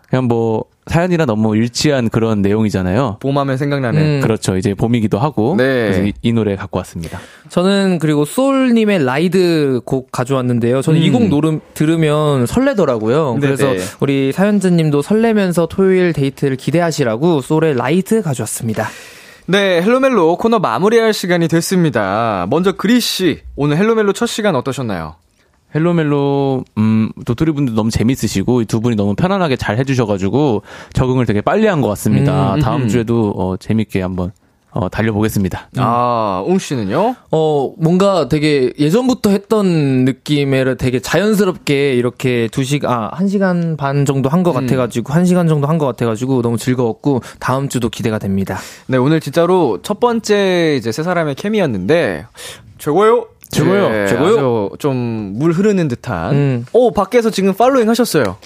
[0.09, 3.19] 그냥 뭐 사연이랑 너무 일치한 그런 내용이잖아요.
[3.21, 4.01] 봄하면 생각나는.
[4.01, 4.21] 음.
[4.21, 4.57] 그렇죠.
[4.57, 5.55] 이제 봄이기도 하고.
[5.57, 5.65] 네.
[5.65, 7.19] 그래서 이, 이 노래 갖고 왔습니다.
[7.49, 10.83] 저는 그리고 쏠님의 RIDE 곡 가져왔는데요.
[10.83, 13.35] 저는 이 곡 노래 들으면 설레더라고요.
[13.35, 13.41] 음.
[13.41, 13.57] 네네.
[13.57, 18.89] 그래서 우리 사연자님도 설레면서 토요일 데이트를 기대하시라고 쏠의 RIDE 가져왔습니다.
[19.47, 22.47] 네, 헬로멜로 코너 마무리할 시간이 됐습니다.
[22.51, 25.15] 먼저 그리 씨, 오늘 헬로멜로 첫 시간 어떠셨나요?
[25.75, 30.63] 헬로멜로 음 도토리 분들 너무 재밌으시고 이 두 분이 너무 편안하게 잘 해주셔가지고
[30.93, 32.55] 적응을 되게 빨리 한 것 같습니다.
[32.55, 32.89] 음, 다음 음.
[32.89, 34.33] 주에도 어, 재밌게 한번
[34.71, 35.71] 어, 달려보겠습니다.
[35.79, 37.15] 아, 웅 씨는요?
[37.33, 44.05] 어, 뭔가 되게 예전부터 했던 느낌의 되게 자연스럽게 이렇게 두 시간, 아, 한 시간 반
[44.05, 48.19] 정도 한 것 같아가지고, 한 시간 정도 한 것 같아가지고 너무 즐거웠고, 다음 주도 기대가
[48.19, 48.59] 됩니다.
[48.89, 52.27] 네, 오늘 진짜로 첫 번째 이제 세 사람의 케미였는데,
[52.77, 53.27] 최고요?
[53.51, 53.89] 최고요.
[53.89, 54.71] 네, 최고요.
[54.79, 56.33] 좀물 흐르는 듯한.
[56.35, 56.67] 음.
[56.73, 58.37] 오, 밖에서 지금 팔로잉 하셨어요.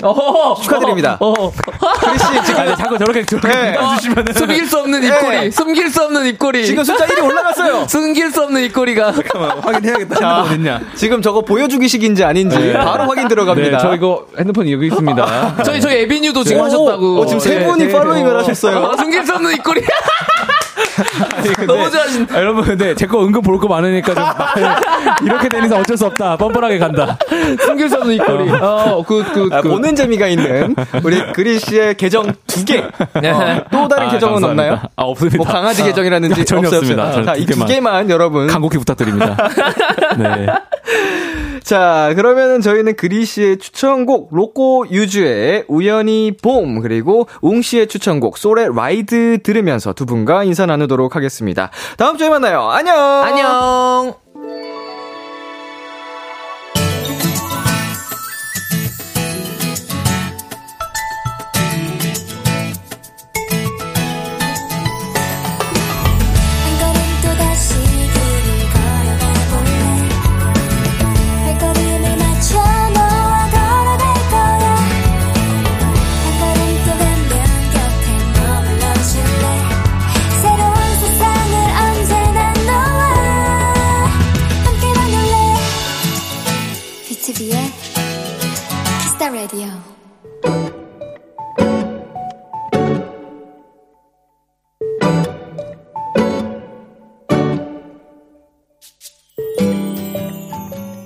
[0.62, 1.18] 축하드립니다.
[1.18, 3.76] 그리 씨, 지금, 아니, 자꾸 저렇게 저렇게 네.
[3.96, 5.09] 주시면은 숨길 수 없는 네.
[5.09, 6.66] 입꼬리, 숨길 수 없는 입꼬리.
[6.66, 7.86] 지금 숫자 1이 올라갔어요.
[7.88, 9.12] 숨길 수 없는 입꼬리가.
[9.62, 10.14] 확인해야겠다.
[10.16, 10.80] 자, 어딨냐?
[10.94, 12.72] 지금 저거 보여주기식인지 아닌지 네.
[12.72, 13.76] 바로 확인 들어갑니다.
[13.76, 15.62] 네, 저 이거 핸드폰 여기 있습니다.
[15.64, 17.20] 저희, 저희 ABNEW도 지금 오, 하셨다고.
[17.20, 17.66] 어, 지금 세 네.
[17.66, 18.94] 분이 팔로잉을 어, 하셨어요.
[18.98, 19.82] 숨길 수 없는 입꼬리.
[21.66, 22.26] 너무 잘하신.
[22.30, 24.76] 아, 여러분 근데 제 거 은근 볼 거 많으니까 좀 말-
[25.24, 26.36] 이렇게 되는 이상 어쩔 수 없다.
[26.36, 27.16] 뻔뻔하게 간다.
[27.64, 28.51] 숨길 수 없는 입꼬리.
[28.51, 29.68] 어, good, good, 아, good.
[29.68, 30.74] 보는 재미가 있는
[31.05, 32.78] 우리 그리 씨의 계정 두 개.
[32.78, 34.49] 어, 또 다른 아, 계정은 감사합니다.
[34.49, 34.80] 없나요?
[34.97, 35.36] 아 없습니다.
[35.38, 37.32] 뭐 강아지 계정이라든지 전혀 없어요, 없습니다.
[37.34, 37.68] 두이두 개만.
[37.68, 38.47] 개만 여러분.
[38.47, 39.36] 간곡히 부탁드립니다.
[40.18, 40.47] 네.
[41.62, 48.70] 자, 그러면은 저희는 그리 씨의 추천곡 로꼬 유주의 우연히 봄 그리고 웅 씨의 추천곡 솔의
[48.74, 51.31] 라이드 들으면서 두 분과 인사 나누도록 하겠습니다.
[51.96, 52.68] 다음 주에 만나요.
[52.70, 52.96] 안녕.
[52.96, 54.31] 안녕.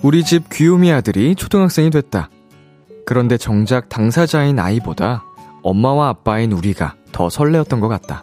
[0.07, 2.31] 우리 집 귀요미 아들이 초등학생이 됐다.
[3.05, 5.25] 그런데 정작 당사자인 아이보다
[5.65, 8.23] 엄마와 아빠인 우리가 더 설레었던 것 같다.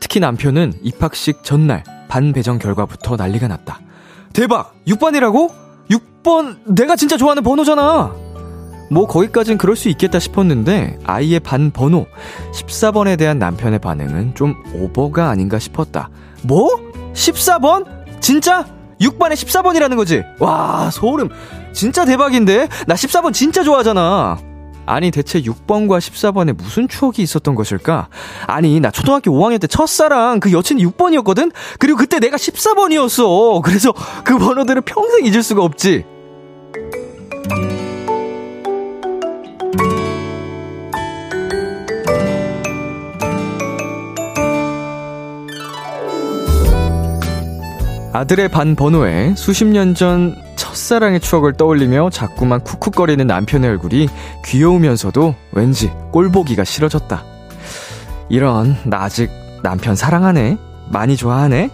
[0.00, 3.80] 특히 남편은 입학식 전날 반 배정 결과부터 난리가 났다.
[4.32, 4.72] 대박!
[4.86, 5.52] 6번이라고?
[5.90, 8.14] 6번 내가 진짜 좋아하는 번호잖아!
[8.90, 12.06] 뭐 거기까진 그럴 수 있겠다 싶었는데 아이의 반 번호
[12.54, 16.08] 14번에 대한 남편의 반응은 좀 오버가 아닌가 싶었다.
[16.44, 16.70] 뭐?
[17.12, 18.22] 14번?
[18.22, 18.64] 진짜?
[19.00, 20.22] 6반에 14번이라는 거지?
[20.38, 21.28] 와, 소름.
[21.72, 22.68] 진짜 대박인데?
[22.86, 24.38] 나 14번 진짜 좋아하잖아.
[24.86, 28.08] 아니, 대체 6번과 14번에 무슨 추억이 있었던 것일까?
[28.46, 31.52] 아니, 나 초등학교 5학년 때 첫사랑 그 여친이 6번이었거든?
[31.78, 33.62] 그리고 그때 내가 14번이었어.
[33.62, 36.04] 그래서 그 번호들은 평생 잊을 수가 없지.
[48.14, 54.08] 아들의 반 번호에 수십 년 전 첫사랑의 추억을 떠올리며 자꾸만 쿡쿡거리는 남편의 얼굴이
[54.44, 57.24] 귀여우면서도 왠지 꼴보기가 싫어졌다.
[58.28, 59.30] 이런, 나 아직
[59.64, 60.56] 남편 사랑하네?
[60.90, 61.70] 많이 좋아하네?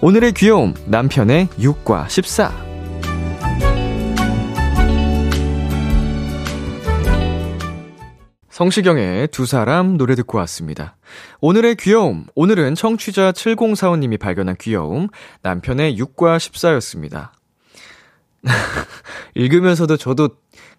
[0.00, 2.67] 오늘의 귀여움, 남편의 6과 14.
[8.58, 10.96] 성시경의 두 사람 노래 듣고 왔습니다.
[11.40, 12.26] 오늘의 귀여움.
[12.34, 15.06] 오늘은 청취자 7045님이 발견한 귀여움.
[15.42, 17.30] 남편의 6과 14였습니다.
[19.36, 20.30] 읽으면서도 저도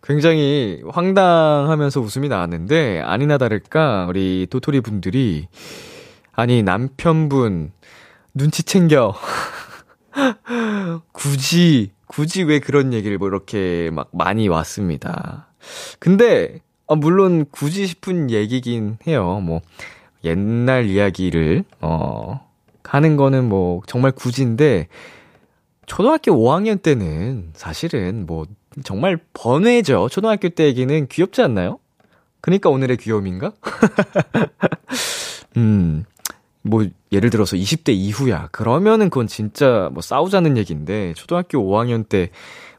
[0.04, 5.48] 굉장히 황당하면서 웃음이 나왔는데, 아니나 다를까, 우리 도토리 분들이,
[6.34, 7.72] 아니, 남편분,
[8.34, 9.16] 눈치 챙겨.
[11.14, 15.48] 굳이, 굳이 왜 그런 얘기를 뭐 이렇게 막 많이 왔습니다.
[16.00, 16.60] 근데,
[16.90, 19.40] 아, 물론 굳이 싶은 얘기긴 해요.
[19.44, 19.62] 뭐,
[20.24, 22.42] 옛날 이야기를, 어,
[22.84, 24.88] 하는 거는 뭐, 정말 굳인데,
[25.86, 28.46] 초등학교 5학년 때는 사실은 뭐,
[28.84, 30.10] 정말 번외죠.
[30.10, 31.80] 초등학교 때 얘기는 귀엽지 않나요?
[32.42, 33.54] 그니까 오늘의 귀여움인가?
[35.58, 36.06] 음,
[36.64, 38.50] 뭐, 예를 들어서 20대 이후야.
[38.52, 42.32] 그러면은 그건 진짜 뭐 싸우자는 얘기인데, 초등학교 5학년 때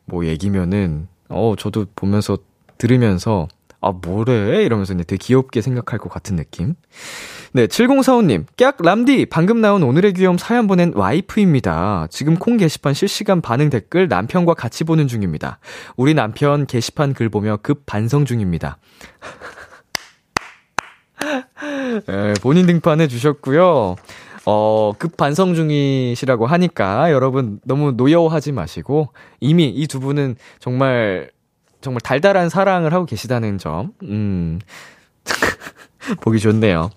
[0.06, 2.38] 뭐 얘기면은, 어, 저도 보면서,
[2.78, 3.48] 들으면서,
[3.83, 4.62] 아, 뭐래?
[4.64, 6.74] 이러면서 되게 귀엽게 생각할 것 같은 느낌.
[7.53, 8.45] 네, 7045님.
[8.57, 9.26] 깍, 람디.
[9.26, 12.07] 방금 나온 오늘의 귀여움 사연 보낸 와이프입니다.
[12.11, 15.59] 지금 콩 게시판 실시간 반응 댓글 남편과 같이 보는 중입니다.
[15.97, 18.78] 우리 남편 게시판 글 보며 급 반성 중입니다.
[22.07, 23.97] 네, 본인 등판해 주셨고요.
[24.47, 29.09] 어, 급 반성 중이시라고 하니까 여러분 너무 노여워하지 마시고
[29.41, 31.31] 이미 이 두 분은 정말
[31.81, 34.59] 정말 달달한 사랑을 하고 계시다는 점, 음,
[36.22, 36.91] 보기 좋네요.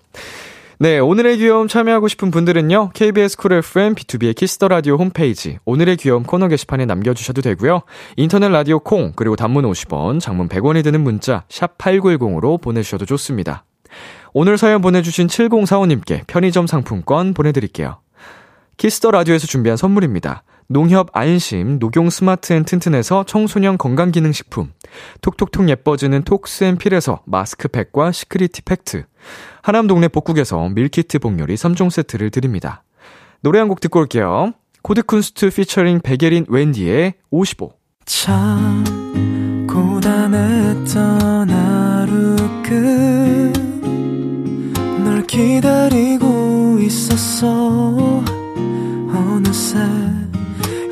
[0.78, 6.24] 네, 오늘의 귀여움 참여하고 싶은 분들은요, KBS 쿨 FM, B2B의 키스터 라디오 홈페이지, 오늘의 귀여움
[6.24, 7.82] 코너 게시판에 남겨주셔도 되고요.
[8.16, 13.64] 인터넷 라디오 콩, 그리고 단문 50원, 장문 100원이 드는 문자, 샵8910으로 보내주셔도 좋습니다.
[14.32, 18.00] 오늘 사연 보내주신 7045님께 편의점 상품권 보내드릴게요.
[18.76, 20.42] Kiss the Radio에서 준비한 선물입니다.
[20.68, 24.72] 농협 안심, 녹용 스마트 앤 튼튼에서 청소년 건강기능식품,
[25.20, 29.04] 톡톡톡 예뻐지는 톡스앤필에서 마스크팩과 시크리티 팩트,
[29.62, 32.82] 하남 동네 복국에서 밀키트 복요리 3종 세트를 드립니다.
[33.42, 34.52] 노래 한 곡 듣고 올게요.
[34.82, 37.72] 코드쿤스트 피처링 백예린 웬디의 55.
[38.06, 38.84] 참
[39.68, 42.36] 고단했던 하루
[44.94, 48.22] 끝널 기다리고 있었어
[49.08, 49.78] 어느새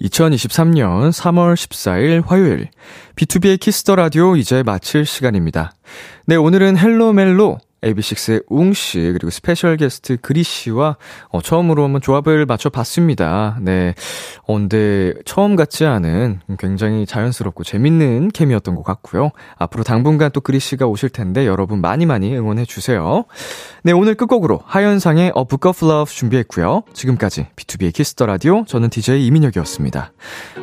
[0.00, 2.68] 2023년 3월 14일 화요일
[3.16, 5.72] B2B의 키스터 라디오 이제 마칠 시간입니다.
[6.26, 7.58] 네, 오늘은 헬로 멜로
[7.92, 10.96] AB6IX의 웅씨, 그리고 special guest 그리씨와
[11.28, 13.58] 어, 처음으로 한번 조합을 맞춰봤습니다.
[13.60, 13.94] 네.
[14.46, 19.30] 어, 근데 처음 같지 않은 굉장히 자연스럽고 재밌는 케미였던 것 같고요.
[19.56, 23.24] 앞으로 당분간 또 그리씨가 오실 텐데 여러분 많이 많이 응원해주세요.
[23.82, 26.82] 네, 오늘 끝곡으로 하현상의 A Book of Love 준비했고요.
[26.92, 30.12] 지금까지 B2B의 키스터 라디오, 저는 DJ 이민혁이었습니다.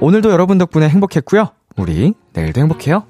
[0.02, 1.50] 오늘도 여러분 덕분에 행복했고요.
[1.78, 3.04] 우리 내일도 행복해요.